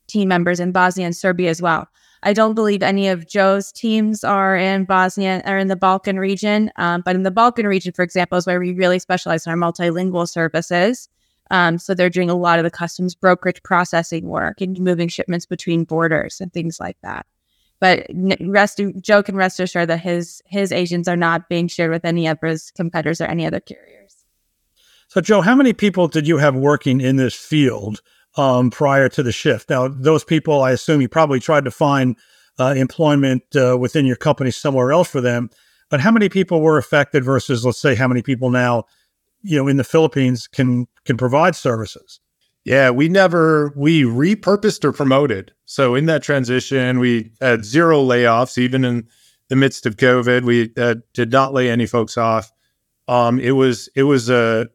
team 0.09 0.27
members 0.27 0.59
in 0.59 0.71
Bosnia 0.71 1.05
and 1.05 1.15
Serbia 1.15 1.49
as 1.49 1.61
well. 1.61 1.87
I 2.23 2.33
don't 2.33 2.53
believe 2.53 2.83
any 2.83 3.07
of 3.07 3.27
Joe's 3.27 3.71
teams 3.71 4.25
are 4.25 4.57
in 4.57 4.83
Bosnia 4.83 5.41
or 5.45 5.57
in 5.57 5.69
the 5.69 5.77
Balkan 5.77 6.19
region. 6.19 6.69
Um, 6.75 7.01
but 7.05 7.15
in 7.15 7.23
the 7.23 7.31
Balkan 7.31 7.65
region, 7.65 7.93
for 7.93 8.03
example, 8.03 8.37
is 8.37 8.45
where 8.45 8.59
we 8.59 8.73
really 8.73 8.99
specialize 8.99 9.45
in 9.47 9.51
our 9.51 9.57
multilingual 9.57 10.27
services. 10.27 11.07
Um, 11.49 11.77
so 11.77 11.93
they're 11.93 12.09
doing 12.09 12.29
a 12.29 12.35
lot 12.35 12.59
of 12.59 12.63
the 12.63 12.71
customs 12.71 13.15
brokerage 13.15 13.63
processing 13.63 14.27
work 14.27 14.61
and 14.61 14.79
moving 14.79 15.07
shipments 15.07 15.45
between 15.45 15.85
borders 15.85 16.41
and 16.41 16.51
things 16.51 16.79
like 16.79 16.97
that. 17.03 17.25
but 17.79 18.05
rest 18.41 18.81
Joe 19.01 19.23
can 19.23 19.35
rest 19.35 19.59
assured 19.59 19.89
that 19.89 20.01
his 20.01 20.41
his 20.45 20.71
agents 20.71 21.07
are 21.07 21.15
not 21.15 21.49
being 21.49 21.67
shared 21.67 21.91
with 21.91 22.05
any 22.05 22.27
of 22.27 22.37
his 22.41 22.71
competitors 22.71 23.21
or 23.21 23.25
any 23.25 23.45
other 23.45 23.59
carriers. 23.59 24.25
So, 25.07 25.21
Joe, 25.21 25.41
how 25.41 25.55
many 25.55 25.73
people 25.73 26.07
did 26.07 26.27
you 26.27 26.37
have 26.37 26.55
working 26.55 27.01
in 27.01 27.15
this 27.15 27.33
field 27.33 28.01
um, 28.35 28.69
prior 28.69 29.09
to 29.09 29.23
the 29.23 29.31
shift? 29.31 29.69
Now, 29.69 29.87
those 29.87 30.23
people, 30.23 30.61
I 30.61 30.71
assume 30.71 31.01
you 31.01 31.09
probably 31.09 31.39
tried 31.39 31.65
to 31.65 31.71
find 31.71 32.15
uh, 32.59 32.73
employment 32.75 33.43
uh, 33.55 33.77
within 33.77 34.05
your 34.05 34.15
company 34.15 34.51
somewhere 34.51 34.91
else 34.91 35.09
for 35.09 35.21
them. 35.21 35.49
But 35.89 36.01
how 36.01 36.11
many 36.11 36.29
people 36.29 36.61
were 36.61 36.77
affected 36.77 37.23
versus, 37.23 37.65
let's 37.65 37.81
say, 37.81 37.95
how 37.95 38.07
many 38.07 38.21
people 38.21 38.49
now, 38.49 38.83
you 39.41 39.57
know, 39.57 39.67
in 39.67 39.77
the 39.77 39.83
Philippines 39.83 40.47
can 40.47 40.87
can 41.05 41.17
provide 41.17 41.55
services? 41.55 42.19
Yeah, 42.65 42.91
we 42.91 43.09
never 43.09 43.73
we 43.75 44.03
repurposed 44.03 44.83
or 44.83 44.91
promoted. 44.91 45.53
So 45.65 45.95
in 45.95 46.05
that 46.05 46.21
transition, 46.21 46.99
we 46.99 47.31
had 47.41 47.65
zero 47.65 48.03
layoffs, 48.03 48.57
even 48.57 48.85
in 48.85 49.07
the 49.47 49.55
midst 49.55 49.85
of 49.85 49.95
COVID. 49.95 50.43
We 50.43 50.71
uh, 50.77 50.95
did 51.13 51.31
not 51.31 51.53
lay 51.53 51.69
any 51.69 51.87
folks 51.87 52.17
off. 52.17 52.51
Um, 53.07 53.39
it 53.39 53.51
was 53.51 53.89
it 53.95 54.03
was 54.03 54.29
a 54.29 54.67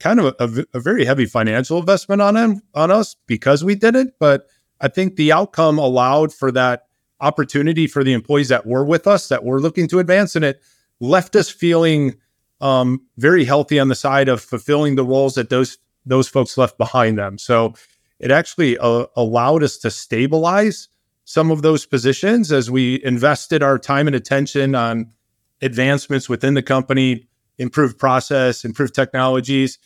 kind 0.00 0.18
of 0.18 0.34
a, 0.40 0.66
a, 0.74 0.80
very 0.80 1.04
heavy 1.04 1.26
financial 1.26 1.78
investment 1.78 2.20
on 2.20 2.36
him 2.36 2.62
on 2.74 2.90
us 2.90 3.14
because 3.26 3.62
we 3.62 3.74
did 3.74 3.94
it. 3.94 4.14
But 4.18 4.46
I 4.80 4.88
think 4.88 5.14
the 5.14 5.30
outcome 5.30 5.78
allowed 5.78 6.32
for 6.32 6.50
that 6.52 6.86
opportunity 7.20 7.86
for 7.86 8.02
the 8.02 8.14
employees 8.14 8.48
that 8.48 8.66
were 8.66 8.84
with 8.84 9.06
us 9.06 9.28
that 9.28 9.44
were 9.44 9.60
looking 9.60 9.86
to 9.88 9.98
advance, 9.98 10.34
and 10.34 10.44
it 10.44 10.60
left 10.98 11.36
us 11.36 11.50
feeling 11.50 12.16
um, 12.60 13.02
very 13.18 13.44
healthy 13.44 13.78
on 13.78 13.88
the 13.88 13.94
side 13.94 14.28
of 14.28 14.40
fulfilling 14.40 14.96
the 14.96 15.04
roles 15.04 15.34
that 15.34 15.50
those 15.50 15.78
those 16.06 16.28
folks 16.28 16.56
left 16.56 16.78
behind 16.78 17.18
them. 17.18 17.36
So 17.36 17.74
it 18.18 18.30
actually 18.30 18.78
uh, 18.78 19.06
allowed 19.16 19.62
us 19.62 19.76
to 19.78 19.90
stabilize 19.90 20.88
some 21.24 21.50
of 21.50 21.60
those 21.62 21.84
positions 21.84 22.50
as 22.50 22.70
we 22.70 23.04
invested 23.04 23.62
our 23.62 23.78
time 23.78 24.06
and 24.06 24.16
attention 24.16 24.74
on 24.74 25.12
advancements 25.60 26.28
within 26.28 26.54
the 26.54 26.62
company, 26.62 27.28
improved 27.58 27.98
process, 27.98 28.64
improved 28.64 28.94
technologies 28.94 29.78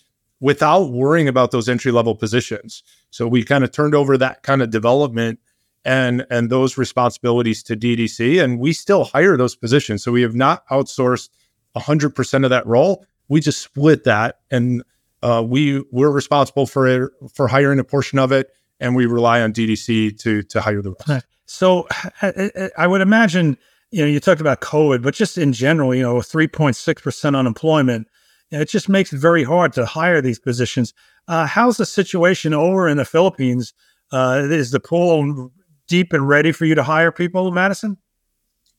without 0.45 0.91
worrying 0.91 1.27
about 1.27 1.53
those 1.53 1.71
entry 1.71 1.91
level 1.91 2.15
positions. 2.15 2.83
So 3.09 3.27
we 3.27 3.43
kind 3.45 3.65
of 3.65 3.73
turned 3.73 3.95
over 3.95 4.19
that 4.19 4.43
kind 4.43 4.61
of 4.61 4.69
development 4.69 5.41
and 5.87 6.27
and 6.29 6.51
those 6.51 6.77
responsibilities 6.77 7.63
to 7.63 7.75
DDC 7.75 8.45
and 8.45 8.59
we 8.59 8.75
still 8.75 9.05
hire 9.05 9.39
those 9.39 9.57
positions. 9.57 10.05
So 10.05 10.13
we 10.13 10.21
have 10.21 10.35
not 10.35 10.69
outsourced 10.69 11.31
100% 11.75 12.45
of 12.45 12.51
that 12.51 12.67
role. 12.67 13.07
We 13.29 13.41
just 13.41 13.63
split 13.63 14.05
that 14.05 14.41
and 14.51 14.85
uh, 15.23 15.43
we 15.43 15.83
we're 15.91 16.11
responsible 16.11 16.67
for 16.67 17.11
for 17.33 17.49
hiring 17.49 17.79
a 17.79 17.85
portion 17.85 18.19
of 18.19 18.31
it, 18.31 18.51
and 18.79 18.95
we 18.95 19.07
rely 19.07 19.41
on 19.41 19.55
DDC 19.55 20.19
to 20.19 20.43
to 20.43 20.61
hire 20.61 20.83
the 20.83 20.91
rest. 20.91 21.25
So 21.47 21.89
I 22.77 22.87
would 22.87 23.01
imagine 23.01 23.57
you 23.91 24.03
know 24.03 24.07
you 24.07 24.21
talked 24.21 24.43
about 24.43 24.61
COVID, 24.61 25.03
but 25.03 25.15
just 25.15 25.39
in 25.39 25.55
general, 25.55 25.95
you 25.95 26.03
know, 26.03 26.21
three 26.21 26.47
point 26.47 26.77
unemployment, 28.55 28.69
it 28.69 28.71
just 28.71 28.89
makes 28.89 29.13
it 29.13 29.19
very 29.19 29.45
hard 29.45 29.73
to 29.75 29.87
hire 29.87 30.21
these 30.21 30.39
positions. 30.39 30.95
Uh, 31.29 31.47
how's 31.47 31.77
the 31.77 31.87
situation 31.87 32.55
over 32.55 32.89
in 32.89 32.97
the 32.97 33.05
Philippines? 33.05 33.73
Uh, 34.13 34.43
is 34.45 34.71
the 34.71 34.81
pool 34.81 35.51
deep 35.89 36.13
and 36.13 36.29
ready 36.29 36.53
for 36.53 36.65
you 36.65 36.75
to 36.75 36.83
hire 36.83 37.13
people, 37.13 37.51
Madison? 37.51 37.97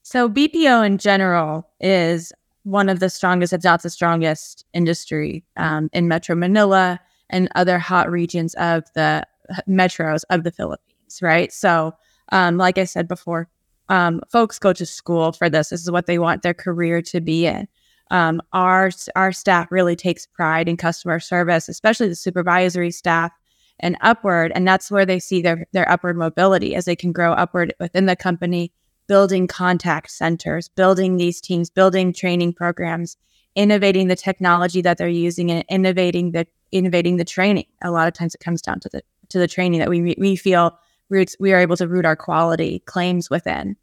So 0.03 0.29
BPO 0.29 0.85
in 0.85 0.97
general 0.97 1.67
is 1.79 2.31
one 2.63 2.89
of 2.89 2.99
the 2.99 3.09
strongest, 3.09 3.53
if 3.53 3.63
not 3.63 3.83
the 3.83 3.89
strongest, 3.89 4.65
industry 4.73 5.43
um, 5.57 5.89
in 5.93 6.07
Metro 6.07 6.35
Manila 6.35 6.99
and 7.29 7.49
other 7.55 7.79
hot 7.79 8.09
regions 8.09 8.53
of 8.55 8.83
the 8.93 9.25
metros 9.67 10.23
of 10.29 10.43
the 10.43 10.51
Philippines, 10.51 11.19
right? 11.21 11.51
So, 11.51 11.93
um, 12.31 12.57
like 12.57 12.77
I 12.77 12.85
said 12.85 13.07
before, 13.07 13.47
um, 13.89 14.21
folks 14.31 14.57
go 14.57 14.73
to 14.73 14.85
school 14.85 15.31
for 15.31 15.49
this. 15.49 15.69
This 15.69 15.81
is 15.81 15.91
what 15.91 16.07
they 16.07 16.17
want 16.17 16.41
their 16.41 16.55
career 16.55 17.01
to 17.03 17.21
be 17.21 17.45
in. 17.45 17.67
Um, 18.11 18.41
our 18.53 18.91
our 19.15 19.31
staff 19.31 19.71
really 19.71 19.95
takes 19.95 20.27
pride 20.27 20.69
in 20.69 20.77
customer 20.77 21.19
service, 21.19 21.67
especially 21.69 22.07
the 22.07 22.15
supervisory 22.15 22.91
staff 22.91 23.31
and 23.79 23.97
upward, 24.01 24.51
and 24.55 24.67
that's 24.67 24.91
where 24.91 25.05
they 25.05 25.19
see 25.19 25.41
their 25.41 25.65
their 25.73 25.89
upward 25.89 26.17
mobility 26.17 26.75
as 26.75 26.85
they 26.85 26.95
can 26.95 27.11
grow 27.11 27.33
upward 27.33 27.73
within 27.79 28.05
the 28.05 28.15
company 28.15 28.71
building 29.07 29.47
contact 29.47 30.09
centers, 30.11 30.69
building 30.69 31.17
these 31.17 31.39
teams, 31.41 31.69
building 31.69 32.11
training 32.11 32.53
programs, 32.53 33.17
innovating 33.55 34.07
the 34.07 34.15
technology 34.15 34.81
that 34.81 34.97
they're 34.97 35.07
using 35.07 35.51
and 35.51 35.65
innovating 35.69 36.31
the 36.31 36.47
innovating 36.71 37.17
the 37.17 37.25
training. 37.25 37.65
A 37.83 37.91
lot 37.91 38.07
of 38.07 38.13
times 38.13 38.35
it 38.35 38.39
comes 38.39 38.61
down 38.61 38.79
to 38.81 38.89
the 38.89 39.01
to 39.29 39.39
the 39.39 39.47
training 39.47 39.79
that 39.79 39.89
we 39.89 40.15
we 40.17 40.35
feel 40.35 40.77
roots 41.09 41.35
we 41.39 41.53
are 41.53 41.59
able 41.59 41.77
to 41.77 41.87
root 41.87 42.05
our 42.05 42.15
quality 42.15 42.79
claims 42.85 43.29
within. 43.29 43.75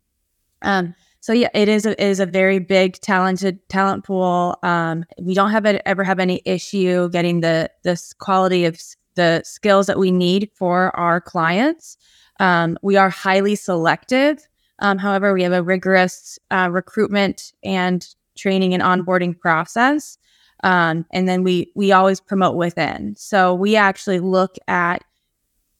Um, 0.62 0.94
so 1.22 1.32
yeah, 1.32 1.48
it 1.54 1.68
is 1.70 1.86
a, 1.86 1.92
it 1.92 2.06
is 2.06 2.20
a 2.20 2.26
very 2.26 2.58
big 2.58 3.00
talented 3.00 3.66
talent 3.70 4.04
pool. 4.04 4.58
Um, 4.62 5.06
we 5.18 5.32
don't 5.32 5.50
have 5.50 5.64
a, 5.64 5.88
ever 5.88 6.04
have 6.04 6.18
any 6.18 6.42
issue 6.44 7.08
getting 7.08 7.40
the 7.40 7.70
this 7.82 8.12
quality 8.12 8.66
of 8.66 8.78
the 9.14 9.40
skills 9.42 9.86
that 9.86 9.98
we 9.98 10.10
need 10.10 10.50
for 10.54 10.94
our 10.94 11.18
clients. 11.20 11.96
Um, 12.40 12.76
we 12.82 12.96
are 12.96 13.08
highly 13.08 13.54
selective 13.54 14.46
um, 14.82 14.98
however, 14.98 15.32
we 15.32 15.44
have 15.44 15.52
a 15.52 15.62
rigorous 15.62 16.38
uh, 16.50 16.68
recruitment 16.70 17.52
and 17.62 18.06
training 18.36 18.74
and 18.74 18.82
onboarding 18.82 19.38
process. 19.38 20.18
Um, 20.64 21.06
and 21.12 21.28
then 21.28 21.44
we 21.44 21.72
we 21.74 21.92
always 21.92 22.20
promote 22.20 22.56
within. 22.56 23.14
So 23.16 23.54
we 23.54 23.76
actually 23.76 24.18
look 24.18 24.56
at 24.68 25.04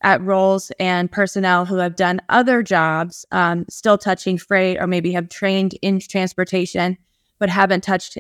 at 0.03 0.21
roles 0.23 0.73
and 0.79 1.11
personnel 1.11 1.65
who 1.65 1.77
have 1.77 1.97
done 1.97 2.21
other 2.29 2.63
jobs, 2.63 3.25
um, 3.33 3.65
still 3.69 3.97
touching 3.97 4.37
freight, 4.39 4.79
or 4.81 4.87
maybe 4.87 5.13
have 5.13 5.29
trained 5.29 5.75
in 5.83 6.01
transportation, 6.01 6.99
but 7.39 7.49
haven't 7.49 7.83
touched, 7.83 8.19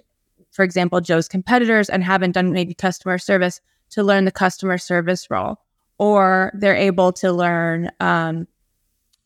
for 0.50 0.64
example, 0.64 1.00
Joe's 1.00 1.28
competitors 1.28 1.88
and 1.90 2.04
haven't 2.04 2.32
done 2.32 2.52
maybe 2.52 2.74
customer 2.74 3.18
service 3.18 3.60
to 3.90 4.02
learn 4.02 4.24
the 4.24 4.32
customer 4.32 4.78
service 4.78 5.30
role, 5.30 5.58
or 5.98 6.52
they're 6.54 6.76
able 6.76 7.12
to 7.12 7.32
learn 7.32 7.90
um, 8.00 8.46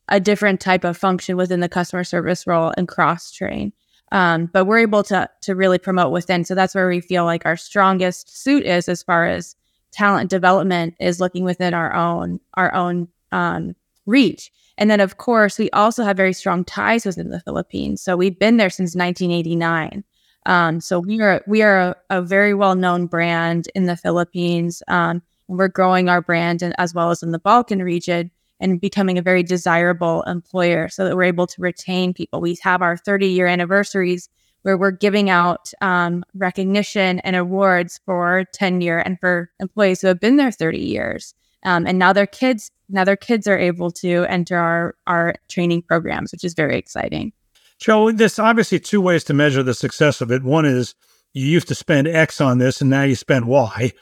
a 0.09 0.19
different 0.19 0.59
type 0.59 0.83
of 0.83 0.97
function 0.97 1.37
within 1.37 1.59
the 1.59 1.69
customer 1.69 2.03
service 2.03 2.47
role 2.47 2.73
and 2.77 2.87
cross 2.87 3.31
train. 3.31 3.73
Um, 4.11 4.45
but 4.45 4.65
we're 4.65 4.79
able 4.79 5.03
to 5.03 5.29
to 5.41 5.53
really 5.53 5.79
promote 5.79 6.13
within. 6.13 6.45
So 6.45 6.55
that's 6.55 6.73
where 6.73 6.87
we 6.87 7.01
feel 7.01 7.25
like 7.25 7.45
our 7.45 7.57
strongest 7.57 8.41
suit 8.41 8.65
is 8.65 8.87
as 8.87 9.03
far 9.03 9.25
as 9.25 9.55
talent 9.97 10.29
development 10.29 10.93
is 10.99 11.19
looking 11.19 11.43
within 11.43 11.73
our 11.73 11.91
own 11.93 12.39
our 12.53 12.71
own 12.73 13.07
um, 13.31 13.75
reach. 14.05 14.51
And 14.77 14.91
then 14.91 14.99
of 14.99 15.17
course 15.17 15.57
we 15.57 15.71
also 15.71 16.03
have 16.03 16.15
very 16.15 16.33
strong 16.33 16.63
ties 16.63 17.03
within 17.03 17.31
the 17.31 17.39
Philippines. 17.39 18.01
So 18.01 18.15
we've 18.15 18.37
been 18.37 18.57
there 18.57 18.69
since 18.69 18.95
1989. 18.95 20.03
Um, 20.45 20.79
so 20.79 20.99
we 20.99 21.19
are 21.21 21.41
we 21.47 21.63
are 21.63 21.79
a, 21.79 21.95
a 22.11 22.21
very 22.21 22.53
well 22.53 22.75
known 22.75 23.07
brand 23.07 23.69
in 23.73 23.87
the 23.87 23.97
Philippines. 23.97 24.83
Um, 24.87 25.23
we're 25.47 25.67
growing 25.67 26.09
our 26.09 26.21
brand 26.21 26.61
and 26.61 26.75
as 26.77 26.93
well 26.93 27.09
as 27.09 27.23
in 27.23 27.31
the 27.31 27.39
Balkan 27.39 27.81
region 27.81 28.29
and 28.59 28.79
becoming 28.79 29.17
a 29.17 29.23
very 29.23 29.41
desirable 29.41 30.21
employer 30.23 30.89
so 30.89 31.05
that 31.05 31.15
we're 31.15 31.23
able 31.23 31.47
to 31.47 31.61
retain 31.61 32.13
people. 32.13 32.39
We 32.39 32.57
have 32.61 32.83
our 32.83 32.97
30 32.97 33.27
year 33.27 33.47
anniversaries 33.47 34.29
where 34.67 34.77
we're 34.77 34.91
giving 34.91 35.29
out 35.29 35.71
um, 35.79 36.25
recognition 36.33 37.19
and 37.19 37.37
awards 37.37 38.01
for 38.05 38.43
tenure 38.51 38.97
and 38.97 39.17
for 39.17 39.49
employees 39.61 40.01
who 40.01 40.07
have 40.07 40.19
been 40.19 40.35
there 40.35 40.51
30 40.51 40.77
years. 40.77 41.33
Um, 41.63 41.87
and 41.87 41.97
now 41.97 42.11
their 42.11 42.27
kids, 42.27 42.69
now 42.89 43.05
their 43.05 43.15
kids 43.15 43.47
are 43.47 43.57
able 43.57 43.91
to 43.91 44.25
enter 44.25 44.57
our, 44.57 44.95
our 45.07 45.35
training 45.47 45.83
programs, 45.83 46.33
which 46.33 46.43
is 46.43 46.53
very 46.53 46.77
exciting. 46.77 47.31
Joe, 47.79 48.11
there's 48.11 48.39
obviously 48.39 48.77
two 48.77 48.99
ways 48.99 49.23
to 49.23 49.33
measure 49.33 49.63
the 49.63 49.73
success 49.73 50.19
of 50.19 50.33
it. 50.33 50.43
One 50.43 50.65
is 50.65 50.95
you 51.31 51.45
used 51.45 51.69
to 51.69 51.75
spend 51.75 52.09
X 52.09 52.41
on 52.41 52.57
this 52.57 52.81
and 52.81 52.89
now 52.89 53.03
you 53.03 53.15
spend 53.15 53.45
Y. 53.45 53.93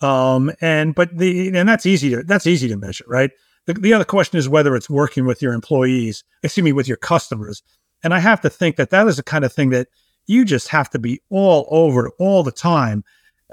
Um, 0.00 0.50
and 0.60 0.96
but 0.96 1.16
the 1.16 1.56
and 1.56 1.68
that's 1.68 1.86
easy 1.86 2.10
to 2.10 2.24
that's 2.24 2.46
easy 2.48 2.66
to 2.66 2.76
measure, 2.76 3.04
right? 3.06 3.30
The, 3.66 3.74
the 3.74 3.92
other 3.92 4.04
question 4.04 4.36
is 4.36 4.48
whether 4.48 4.74
it's 4.74 4.90
working 4.90 5.26
with 5.26 5.42
your 5.42 5.52
employees, 5.52 6.24
excuse 6.42 6.64
me, 6.64 6.72
with 6.72 6.88
your 6.88 6.96
customers. 6.96 7.62
And 8.02 8.12
I 8.12 8.18
have 8.18 8.40
to 8.40 8.50
think 8.50 8.76
that 8.76 8.90
that 8.90 9.06
is 9.06 9.16
the 9.16 9.22
kind 9.22 9.44
of 9.44 9.52
thing 9.52 9.70
that 9.70 9.88
you 10.28 10.44
just 10.44 10.68
have 10.68 10.88
to 10.90 10.98
be 10.98 11.20
all 11.30 11.66
over 11.70 12.10
all 12.18 12.44
the 12.44 12.52
time 12.52 13.02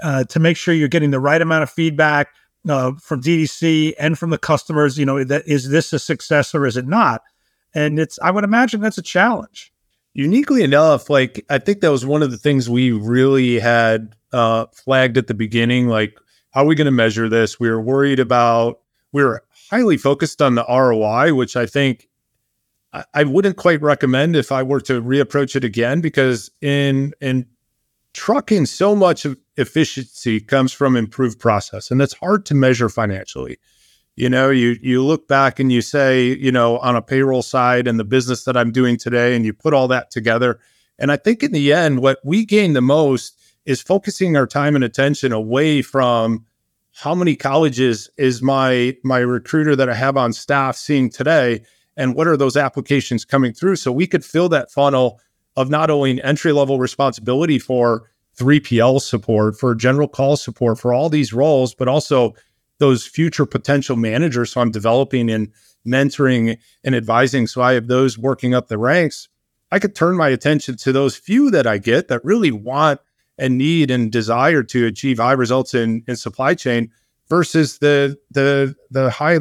uh, 0.02 0.24
to 0.24 0.38
make 0.38 0.56
sure 0.56 0.74
you're 0.74 0.88
getting 0.88 1.10
the 1.10 1.18
right 1.18 1.40
amount 1.40 1.62
of 1.62 1.70
feedback 1.70 2.28
uh, 2.68 2.92
from 3.00 3.22
DDC 3.22 3.94
and 3.98 4.18
from 4.18 4.30
the 4.30 4.38
customers. 4.38 4.98
You 4.98 5.06
know, 5.06 5.24
that 5.24 5.48
is 5.48 5.70
this 5.70 5.92
a 5.92 5.98
success 5.98 6.54
or 6.54 6.66
is 6.66 6.76
it 6.76 6.86
not? 6.86 7.22
And 7.74 7.98
it's, 7.98 8.18
I 8.22 8.30
would 8.30 8.44
imagine 8.44 8.80
that's 8.80 8.98
a 8.98 9.02
challenge. 9.02 9.72
Uniquely 10.14 10.62
enough, 10.62 11.10
like 11.10 11.44
I 11.50 11.58
think 11.58 11.80
that 11.80 11.90
was 11.90 12.06
one 12.06 12.22
of 12.22 12.30
the 12.30 12.38
things 12.38 12.70
we 12.70 12.90
really 12.90 13.58
had 13.58 14.14
uh, 14.32 14.66
flagged 14.72 15.18
at 15.18 15.26
the 15.26 15.34
beginning. 15.34 15.88
Like, 15.88 16.18
how 16.52 16.62
are 16.62 16.66
we 16.66 16.74
going 16.74 16.86
to 16.86 16.90
measure 16.90 17.28
this? 17.28 17.60
We 17.60 17.68
were 17.68 17.80
worried 17.80 18.18
about 18.18 18.80
we 19.12 19.22
were 19.22 19.44
highly 19.70 19.98
focused 19.98 20.40
on 20.40 20.54
the 20.54 20.64
ROI, 20.66 21.34
which 21.34 21.54
I 21.54 21.66
think 21.66 22.08
I, 23.14 23.24
wouldn't 23.24 23.56
quite 23.56 23.82
recommend 23.82 24.36
if 24.36 24.52
I 24.52 24.62
were 24.62 24.80
to 24.82 25.02
reapproach 25.02 25.56
it 25.56 25.64
again, 25.64 26.00
because 26.00 26.50
in 26.60 27.12
in 27.20 27.46
trucking, 28.14 28.66
so 28.66 28.96
much 28.96 29.26
efficiency 29.56 30.40
comes 30.40 30.72
from 30.72 30.96
improved 30.96 31.38
process, 31.38 31.90
and 31.90 32.00
that's 32.00 32.14
hard 32.14 32.46
to 32.46 32.54
measure 32.54 32.88
financially. 32.88 33.58
You 34.16 34.30
know, 34.30 34.50
you 34.50 34.76
you 34.80 35.04
look 35.04 35.28
back 35.28 35.60
and 35.60 35.70
you 35.70 35.82
say, 35.82 36.24
you 36.24 36.50
know, 36.50 36.78
on 36.78 36.96
a 36.96 37.02
payroll 37.02 37.42
side 37.42 37.86
and 37.86 37.98
the 37.98 38.04
business 38.04 38.44
that 38.44 38.56
I'm 38.56 38.72
doing 38.72 38.96
today, 38.96 39.36
and 39.36 39.44
you 39.44 39.52
put 39.52 39.74
all 39.74 39.88
that 39.88 40.10
together. 40.10 40.58
And 40.98 41.12
I 41.12 41.16
think 41.16 41.42
in 41.42 41.52
the 41.52 41.72
end, 41.72 42.00
what 42.00 42.18
we 42.24 42.44
gain 42.44 42.72
the 42.72 42.80
most 42.80 43.38
is 43.66 43.82
focusing 43.82 44.36
our 44.36 44.46
time 44.46 44.74
and 44.74 44.84
attention 44.84 45.32
away 45.32 45.82
from 45.82 46.46
how 46.92 47.14
many 47.14 47.36
colleges 47.36 48.08
is 48.16 48.40
my 48.40 48.96
my 49.04 49.18
recruiter 49.18 49.76
that 49.76 49.90
I 49.90 49.94
have 49.94 50.16
on 50.16 50.32
staff 50.32 50.76
seeing 50.76 51.10
today, 51.10 51.62
and 51.96 52.14
what 52.14 52.26
are 52.26 52.36
those 52.36 52.56
applications 52.56 53.24
coming 53.24 53.52
through, 53.52 53.76
so 53.76 53.90
we 53.90 54.06
could 54.06 54.24
fill 54.24 54.48
that 54.50 54.70
funnel 54.70 55.20
of 55.56 55.70
not 55.70 55.90
only 55.90 56.22
entry 56.22 56.52
level 56.52 56.78
responsibility 56.78 57.58
for 57.58 58.10
3PL 58.38 59.00
support, 59.00 59.56
for 59.56 59.74
general 59.74 60.08
call 60.08 60.36
support, 60.36 60.78
for 60.78 60.92
all 60.92 61.08
these 61.08 61.32
roles, 61.32 61.74
but 61.74 61.88
also 61.88 62.34
those 62.78 63.06
future 63.06 63.46
potential 63.46 63.96
managers. 63.96 64.52
So 64.52 64.60
I'm 64.60 64.70
developing 64.70 65.30
and 65.30 65.50
mentoring 65.86 66.58
and 66.84 66.94
advising. 66.94 67.46
So 67.46 67.62
I 67.62 67.72
have 67.72 67.86
those 67.86 68.18
working 68.18 68.54
up 68.54 68.68
the 68.68 68.78
ranks. 68.78 69.28
I 69.72 69.78
could 69.78 69.94
turn 69.94 70.16
my 70.16 70.28
attention 70.28 70.76
to 70.78 70.92
those 70.92 71.16
few 71.16 71.50
that 71.50 71.66
I 71.66 71.78
get 71.78 72.08
that 72.08 72.24
really 72.24 72.52
want 72.52 73.00
and 73.38 73.58
need 73.58 73.90
and 73.90 74.12
desire 74.12 74.62
to 74.62 74.86
achieve 74.86 75.18
high 75.18 75.32
results 75.32 75.74
in, 75.74 76.04
in 76.06 76.16
supply 76.16 76.54
chain 76.54 76.90
versus 77.28 77.78
the 77.78 78.16
the 78.30 78.74
the 78.90 79.10
high 79.10 79.38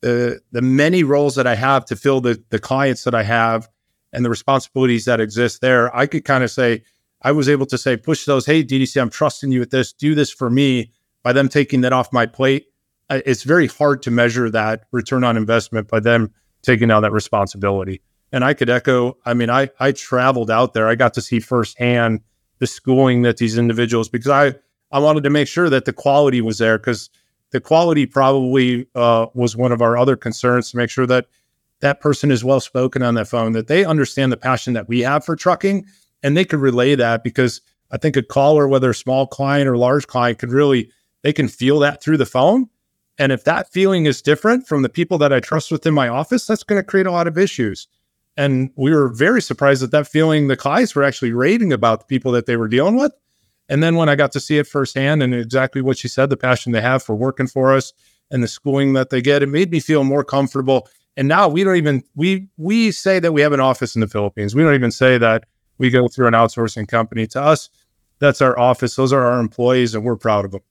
the 0.00 0.40
the 0.52 0.62
many 0.62 1.02
roles 1.02 1.34
that 1.34 1.46
I 1.46 1.54
have 1.54 1.84
to 1.86 1.96
fill 1.96 2.20
the 2.20 2.42
the 2.50 2.58
clients 2.58 3.04
that 3.04 3.14
I 3.14 3.22
have 3.22 3.68
and 4.12 4.24
the 4.24 4.30
responsibilities 4.30 5.04
that 5.04 5.20
exist 5.20 5.60
there. 5.60 5.94
I 5.94 6.06
could 6.06 6.24
kind 6.24 6.42
of 6.42 6.50
say, 6.50 6.82
I 7.22 7.32
was 7.32 7.48
able 7.48 7.66
to 7.66 7.76
say, 7.76 7.96
push 7.96 8.24
those, 8.24 8.46
hey, 8.46 8.64
DDC, 8.64 9.00
I'm 9.00 9.10
trusting 9.10 9.52
you 9.52 9.60
with 9.60 9.70
this, 9.70 9.92
do 9.92 10.14
this 10.14 10.30
for 10.30 10.48
me 10.48 10.92
by 11.22 11.32
them 11.32 11.48
taking 11.48 11.82
that 11.82 11.92
off 11.92 12.12
my 12.12 12.26
plate, 12.26 12.68
it's 13.10 13.42
very 13.42 13.66
hard 13.66 14.02
to 14.02 14.10
measure 14.10 14.50
that 14.50 14.84
return 14.92 15.24
on 15.24 15.36
investment 15.36 15.88
by 15.88 16.00
them 16.00 16.32
taking 16.62 16.90
on 16.90 17.02
that 17.02 17.12
responsibility. 17.12 18.02
And 18.32 18.44
I 18.44 18.54
could 18.54 18.68
echo, 18.68 19.16
I 19.24 19.34
mean, 19.34 19.48
I, 19.48 19.70
I 19.80 19.92
traveled 19.92 20.50
out 20.50 20.74
there. 20.74 20.88
I 20.88 20.94
got 20.94 21.14
to 21.14 21.22
see 21.22 21.40
firsthand 21.40 22.20
the 22.58 22.66
schooling 22.66 23.22
that 23.22 23.38
these 23.38 23.56
individuals, 23.56 24.08
because 24.08 24.28
I, 24.28 24.54
I 24.92 24.98
wanted 24.98 25.24
to 25.24 25.30
make 25.30 25.48
sure 25.48 25.70
that 25.70 25.86
the 25.86 25.92
quality 25.92 26.40
was 26.40 26.58
there 26.58 26.76
because 26.78 27.08
the 27.50 27.60
quality 27.60 28.06
probably 28.06 28.86
uh, 28.94 29.26
was 29.34 29.56
one 29.56 29.72
of 29.72 29.82
our 29.82 29.96
other 29.96 30.16
concerns 30.16 30.70
to 30.70 30.76
make 30.76 30.90
sure 30.90 31.06
that 31.06 31.26
that 31.80 32.00
person 32.00 32.30
is 32.30 32.44
well 32.44 32.60
spoken 32.60 33.02
on 33.02 33.14
that 33.14 33.28
phone, 33.28 33.52
that 33.52 33.68
they 33.68 33.84
understand 33.84 34.32
the 34.32 34.36
passion 34.36 34.72
that 34.74 34.88
we 34.88 35.00
have 35.00 35.24
for 35.24 35.36
trucking 35.36 35.86
and 36.22 36.36
they 36.36 36.44
could 36.44 36.60
relay 36.60 36.94
that 36.94 37.22
because 37.22 37.60
I 37.90 37.96
think 37.96 38.16
a 38.16 38.22
caller, 38.22 38.68
whether 38.68 38.90
a 38.90 38.94
small 38.94 39.26
client 39.26 39.68
or 39.68 39.76
large 39.76 40.06
client, 40.06 40.38
could 40.38 40.50
really 40.50 40.90
they 41.22 41.32
can 41.32 41.48
feel 41.48 41.78
that 41.80 42.02
through 42.02 42.18
the 42.18 42.26
phone. 42.26 42.68
And 43.18 43.32
if 43.32 43.44
that 43.44 43.72
feeling 43.72 44.06
is 44.06 44.22
different 44.22 44.68
from 44.68 44.82
the 44.82 44.88
people 44.88 45.18
that 45.18 45.32
I 45.32 45.40
trust 45.40 45.72
within 45.72 45.94
my 45.94 46.08
office, 46.08 46.46
that's 46.46 46.62
going 46.62 46.80
to 46.80 46.86
create 46.86 47.06
a 47.06 47.10
lot 47.10 47.26
of 47.26 47.36
issues. 47.36 47.88
And 48.36 48.70
we 48.76 48.92
were 48.92 49.08
very 49.08 49.42
surprised 49.42 49.82
that 49.82 49.90
that 49.90 50.06
feeling 50.06 50.46
the 50.46 50.56
clients 50.56 50.94
were 50.94 51.02
actually 51.02 51.32
raving 51.32 51.72
about 51.72 52.00
the 52.00 52.06
people 52.06 52.30
that 52.32 52.46
they 52.46 52.56
were 52.56 52.68
dealing 52.68 52.96
with. 52.96 53.12
And 53.68 53.82
then 53.82 53.96
when 53.96 54.08
I 54.08 54.16
got 54.16 54.32
to 54.32 54.40
see 54.40 54.58
it 54.58 54.66
firsthand 54.66 55.22
and 55.22 55.34
exactly 55.34 55.82
what 55.82 55.98
she 55.98 56.08
said, 56.08 56.30
the 56.30 56.36
passion 56.36 56.72
they 56.72 56.80
have 56.80 57.02
for 57.02 57.14
working 57.14 57.46
for 57.46 57.74
us 57.74 57.92
and 58.30 58.42
the 58.42 58.48
schooling 58.48 58.94
that 58.94 59.10
they 59.10 59.20
get, 59.20 59.42
it 59.42 59.48
made 59.48 59.70
me 59.70 59.80
feel 59.80 60.04
more 60.04 60.24
comfortable. 60.24 60.88
And 61.16 61.28
now 61.28 61.48
we 61.48 61.64
don't 61.64 61.76
even 61.76 62.02
we 62.14 62.48
we 62.56 62.92
say 62.92 63.18
that 63.18 63.32
we 63.32 63.40
have 63.40 63.52
an 63.52 63.60
office 63.60 63.94
in 63.94 64.00
the 64.00 64.06
Philippines. 64.06 64.54
We 64.54 64.62
don't 64.62 64.74
even 64.74 64.92
say 64.92 65.18
that 65.18 65.44
we 65.76 65.90
go 65.90 66.08
through 66.08 66.28
an 66.28 66.34
outsourcing 66.34 66.86
company. 66.86 67.26
To 67.28 67.42
us, 67.42 67.68
that's 68.20 68.40
our 68.40 68.58
office. 68.58 68.94
Those 68.94 69.12
are 69.12 69.24
our 69.24 69.40
employees, 69.40 69.94
and 69.94 70.04
we're 70.04 70.16
proud 70.16 70.44
of 70.44 70.52
them. 70.52 70.62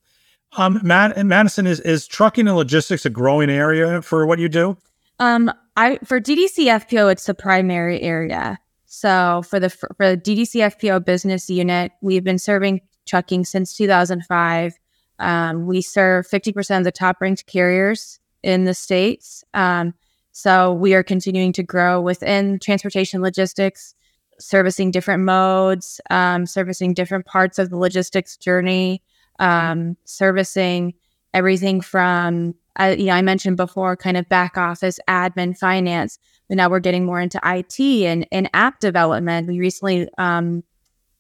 Um, 0.56 0.80
Matt, 0.84 1.24
Madison 1.26 1.68
is 1.68 1.82
is 1.82 2.08
trucking 2.08 2.48
and 2.48 2.56
logistics 2.56 3.06
a 3.06 3.10
growing 3.10 3.50
area 3.50 4.02
for 4.02 4.26
what 4.26 4.40
you 4.40 4.48
do? 4.48 4.78
Um, 5.20 5.52
I 5.76 6.00
for 6.06 6.22
DDC 6.22 6.66
FPO, 6.66 7.12
it's 7.12 7.26
the 7.26 7.34
primary 7.34 8.02
area. 8.02 8.60
So 8.88 9.44
for 9.48 9.60
the 9.60 9.70
for 9.70 9.88
the 10.00 10.18
DDC 10.18 10.56
FPO 10.56 11.06
business 11.06 11.50
unit, 11.50 11.92
we've 12.02 12.24
been 12.24 12.40
serving 12.40 12.82
trucking 13.06 13.46
since 13.46 13.76
2005. 13.78 14.74
Um, 15.20 15.66
we 15.66 15.82
serve 15.82 16.28
50% 16.28 16.78
of 16.78 16.84
the 16.84 16.92
top 16.92 17.18
ranked 17.22 17.46
carriers 17.46 18.20
in 18.44 18.66
the 18.66 18.74
states. 18.74 19.44
Um, 19.54 19.94
so 20.32 20.74
we 20.74 20.94
are 20.94 21.04
continuing 21.04 21.54
to 21.54 21.64
grow 21.64 22.02
within 22.02 22.60
transportation 22.60 23.22
logistics, 23.22 23.96
servicing 24.40 24.92
different 24.92 25.24
modes, 25.24 26.00
um, 26.10 26.46
servicing 26.46 26.94
different 26.94 27.26
parts 27.26 27.60
of 27.60 27.70
the 27.70 27.78
logistics 27.78 28.38
journey 28.38 29.02
um, 29.40 29.98
servicing 30.06 30.94
everything 31.34 31.82
from 31.82 32.56
uh, 32.80 32.96
you 32.98 33.06
know, 33.06 33.14
I 33.14 33.24
mentioned 33.24 33.58
before, 33.58 33.98
kind 33.98 34.18
of 34.18 34.30
back 34.30 34.56
office, 34.56 35.00
admin, 35.10 35.58
finance. 35.58 36.20
But 36.48 36.58
now 36.58 36.70
we're 36.70 36.80
getting 36.80 37.06
more 37.06 37.20
into 37.20 37.40
IT 37.44 37.80
and, 37.80 38.28
and 38.32 38.50
app 38.54 38.80
development. 38.80 39.48
We 39.48 39.60
recently, 39.60 40.08
um, 40.18 40.64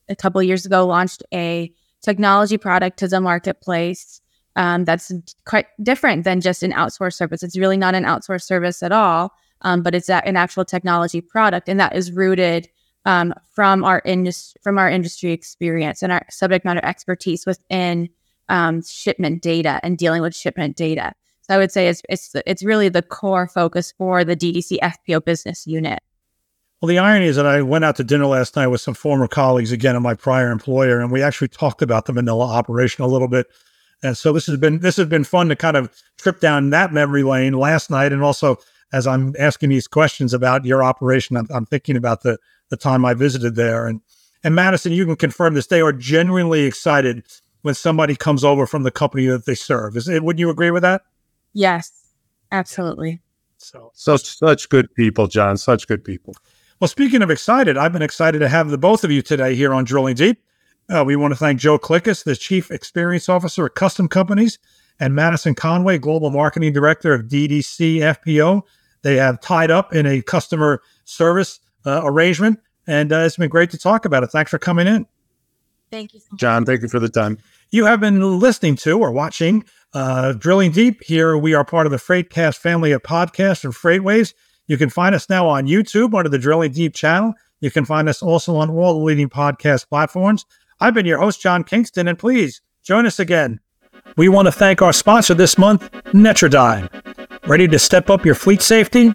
a 0.09 0.15
couple 0.15 0.41
years 0.41 0.65
ago, 0.65 0.85
launched 0.85 1.23
a 1.33 1.71
technology 2.01 2.57
product 2.57 2.99
to 2.99 3.07
the 3.07 3.19
marketplace 3.19 4.21
um, 4.55 4.85
that's 4.85 5.11
quite 5.45 5.67
different 5.83 6.23
than 6.23 6.41
just 6.41 6.63
an 6.63 6.71
outsourced 6.71 7.13
service. 7.13 7.43
It's 7.43 7.57
really 7.57 7.77
not 7.77 7.93
an 7.93 8.03
outsourced 8.03 8.43
service 8.43 8.81
at 8.81 8.91
all, 8.91 9.31
um, 9.61 9.83
but 9.83 9.93
it's 9.93 10.09
an 10.09 10.35
actual 10.35 10.65
technology 10.65 11.21
product, 11.21 11.69
and 11.69 11.79
that 11.79 11.95
is 11.95 12.11
rooted 12.11 12.67
um, 13.05 13.33
from 13.53 13.83
our 13.83 14.01
industry 14.03 14.59
from 14.61 14.77
our 14.77 14.89
industry 14.89 15.31
experience 15.31 16.01
and 16.01 16.11
our 16.11 16.25
subject 16.29 16.65
matter 16.65 16.83
expertise 16.83 17.45
within 17.45 18.09
um, 18.49 18.81
shipment 18.83 19.41
data 19.41 19.79
and 19.83 19.97
dealing 19.97 20.21
with 20.21 20.35
shipment 20.35 20.75
data. 20.75 21.13
So 21.49 21.55
I 21.55 21.57
would 21.57 21.71
say 21.71 21.88
it's 21.88 22.01
it's 22.10 22.36
it's 22.45 22.63
really 22.63 22.89
the 22.89 23.01
core 23.01 23.47
focus 23.47 23.93
for 23.97 24.23
the 24.23 24.36
DDC 24.36 24.79
FPO 24.79 25.23
business 25.23 25.65
unit. 25.65 25.99
Well, 26.81 26.88
the 26.88 26.99
irony 26.99 27.25
is 27.25 27.38
that 27.38 27.45
I 27.45 27.62
went 27.62 27.86
out 27.86 27.95
to 27.95 28.03
dinner 28.03 28.27
last 28.27 28.55
night 28.55 28.67
with 28.67 28.81
some 28.81 28.93
former 28.93 29.27
colleagues 29.27 29.71
again 29.71 29.95
of 29.95 30.03
my 30.03 30.13
prior 30.13 30.51
employer, 30.51 30.99
and 30.99 31.12
we 31.12 31.23
actually 31.23 31.47
talked 31.47 31.81
about 31.81 32.05
the 32.05 32.13
Manila 32.13 32.45
operation 32.45 33.03
a 33.03 33.07
little 33.07 33.27
bit. 33.27 33.47
And 34.03 34.15
so 34.15 34.31
this 34.31 34.45
has 34.45 34.57
been 34.57 34.79
this 34.79 34.97
has 34.97 35.07
been 35.07 35.23
fun 35.23 35.49
to 35.49 35.55
kind 35.55 35.77
of 35.77 35.89
trip 36.17 36.39
down 36.39 36.69
that 36.71 36.91
memory 36.93 37.23
lane 37.23 37.53
last 37.53 37.89
night, 37.89 38.12
and 38.12 38.21
also 38.21 38.57
as 38.93 39.07
I'm 39.07 39.33
asking 39.39 39.69
these 39.69 39.88
questions 39.88 40.33
about 40.33 40.65
your 40.65 40.83
operation, 40.83 41.38
I'm, 41.38 41.47
I'm 41.49 41.65
thinking 41.65 41.95
about 41.95 42.23
the 42.23 42.38
the 42.69 42.77
time 42.77 43.05
I 43.05 43.13
visited 43.13 43.55
there. 43.55 43.88
And 43.88 44.01
and 44.43 44.53
Madison, 44.53 44.91
you 44.91 45.05
can 45.05 45.15
confirm 45.15 45.53
this. 45.53 45.67
They 45.67 45.81
are 45.81 45.93
genuinely 45.93 46.63
excited 46.63 47.23
when 47.62 47.73
somebody 47.73 48.15
comes 48.15 48.43
over 48.43 48.67
from 48.67 48.83
the 48.83 48.91
company 48.91 49.25
that 49.27 49.45
they 49.45 49.55
serve. 49.55 49.95
Is 49.95 50.07
it? 50.07 50.23
Would 50.23 50.39
you 50.39 50.49
agree 50.49 50.71
with 50.71 50.83
that? 50.83 51.03
Yes, 51.53 51.91
absolutely. 52.51 53.21
So, 53.57 53.91
so 53.93 54.17
such 54.17 54.69
good 54.69 54.93
people, 54.93 55.27
John. 55.27 55.57
Such 55.57 55.88
good 55.88 56.03
people. 56.03 56.36
Well, 56.79 56.88
speaking 56.88 57.21
of 57.21 57.31
excited, 57.31 57.77
I've 57.77 57.93
been 57.93 58.03
excited 58.03 58.39
to 58.39 58.49
have 58.49 58.69
the 58.69 58.77
both 58.77 59.03
of 59.03 59.12
you 59.12 59.21
today 59.21 59.55
here 59.55 59.73
on 59.73 59.83
Drilling 59.83 60.15
Deep. 60.15 60.43
Uh, 60.89 61.03
we 61.05 61.15
want 61.15 61.33
to 61.33 61.38
thank 61.38 61.60
Joe 61.60 61.79
Klickus, 61.79 62.23
the 62.23 62.36
Chief 62.36 62.71
Experience 62.71 63.27
Officer 63.27 63.65
at 63.65 63.75
Custom 63.75 64.07
Companies, 64.07 64.60
and 64.99 65.15
Madison 65.15 65.55
Conway, 65.55 65.97
Global 65.97 66.29
Marketing 66.29 66.71
Director 66.71 67.13
of 67.13 67.23
DDC 67.23 67.97
FPO. 67.97 68.62
They 69.01 69.15
have 69.17 69.41
tied 69.41 69.71
up 69.71 69.93
in 69.93 70.05
a 70.05 70.21
customer 70.21 70.81
service 71.03 71.60
uh, 71.86 72.01
arrangement. 72.03 72.60
And 72.86 73.12
uh, 73.12 73.19
it's 73.19 73.38
been 73.38 73.49
great 73.49 73.69
to 73.71 73.77
talk 73.77 74.05
about 74.05 74.23
it. 74.23 74.27
Thanks 74.27 74.51
for 74.51 74.60
coming 74.60 74.88
in. 74.88 75.05
Thank 75.91 76.13
you, 76.13 76.19
so 76.19 76.36
John. 76.36 76.65
Thank 76.65 76.82
you 76.82 76.88
for 76.88 77.00
the 77.00 77.10
time. 77.10 77.38
You 77.69 77.86
have 77.86 78.00
been 78.00 78.39
listening 78.39 78.76
to 78.78 79.00
or 79.00 79.12
watching 79.12 79.65
uh, 79.93 80.34
Drilling 80.34 80.71
Deep. 80.71 81.04
Here 81.04 81.38
we 81.38 81.54
are 81.54 81.65
part 81.65 81.86
of 81.86 81.91
the 81.91 81.97
Freightcast 81.97 82.58
family 82.58 82.91
of 82.91 83.04
podcasts 83.04 83.63
and 83.63 83.73
Freightwaves. 83.73 84.34
You 84.67 84.78
can 84.78 84.89
find 84.89 85.15
us 85.15 85.30
now 85.30 85.47
on 85.47 85.67
YouTube 85.67 86.17
under 86.17 86.30
the 86.30 86.38
Drilling 86.38 86.71
Deep 86.71 86.93
channel. 86.93 87.34
You 87.60 87.71
can 87.71 87.86
find 87.86 88.08
us 88.08 88.21
also 88.21 88.56
on 88.58 88.69
all 88.69 88.93
the 88.93 89.06
leading 89.06 89.30
podcast 89.30 89.89
platforms. 89.89 90.45
I've 90.80 90.93
been 90.93 91.06
your 91.06 91.19
host, 91.19 91.41
John 91.41 91.63
Kingston, 91.63 92.08
and 92.08 92.19
please 92.19 92.62
join 92.84 93.06
us 93.06 93.19
again. 93.19 93.60
We 94.15 94.30
want 94.30 94.47
to 94.47 94.52
thank 94.52 94.82
our 94.82 94.93
sponsor 94.93 95.34
this 95.34 95.58
month, 95.58 95.91
Netradyne. 96.13 97.26
Ready 97.47 97.65
to 97.69 97.79
step 97.79 98.10
up 98.10 98.25
your 98.25 98.36
fleet 98.36 98.62
safety? 98.62 99.13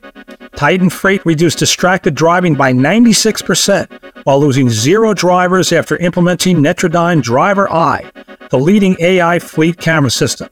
Titan 0.57 0.88
Freight 0.88 1.25
reduced 1.27 1.59
distracted 1.59 2.14
driving 2.14 2.55
by 2.55 2.73
96% 2.73 4.25
while 4.25 4.40
losing 4.40 4.71
zero 4.71 5.12
drivers 5.12 5.71
after 5.71 5.99
implementing 5.99 6.57
Netradyne 6.57 7.23
Driver 7.23 7.71
Eye, 7.71 8.11
the 8.49 8.59
leading 8.59 8.97
AI 9.01 9.38
fleet 9.38 9.77
camera 9.77 10.11
system. 10.11 10.49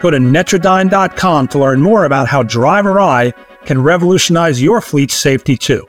Go 0.00 0.10
to 0.10 0.16
Netradyne.com 0.16 1.48
to 1.48 1.58
learn 1.58 1.82
more 1.82 2.06
about 2.06 2.28
how 2.28 2.42
Driver 2.42 2.98
Eye 2.98 3.34
can 3.66 3.82
revolutionize 3.82 4.62
your 4.62 4.80
fleet 4.80 5.10
safety 5.10 5.58
too. 5.58 5.86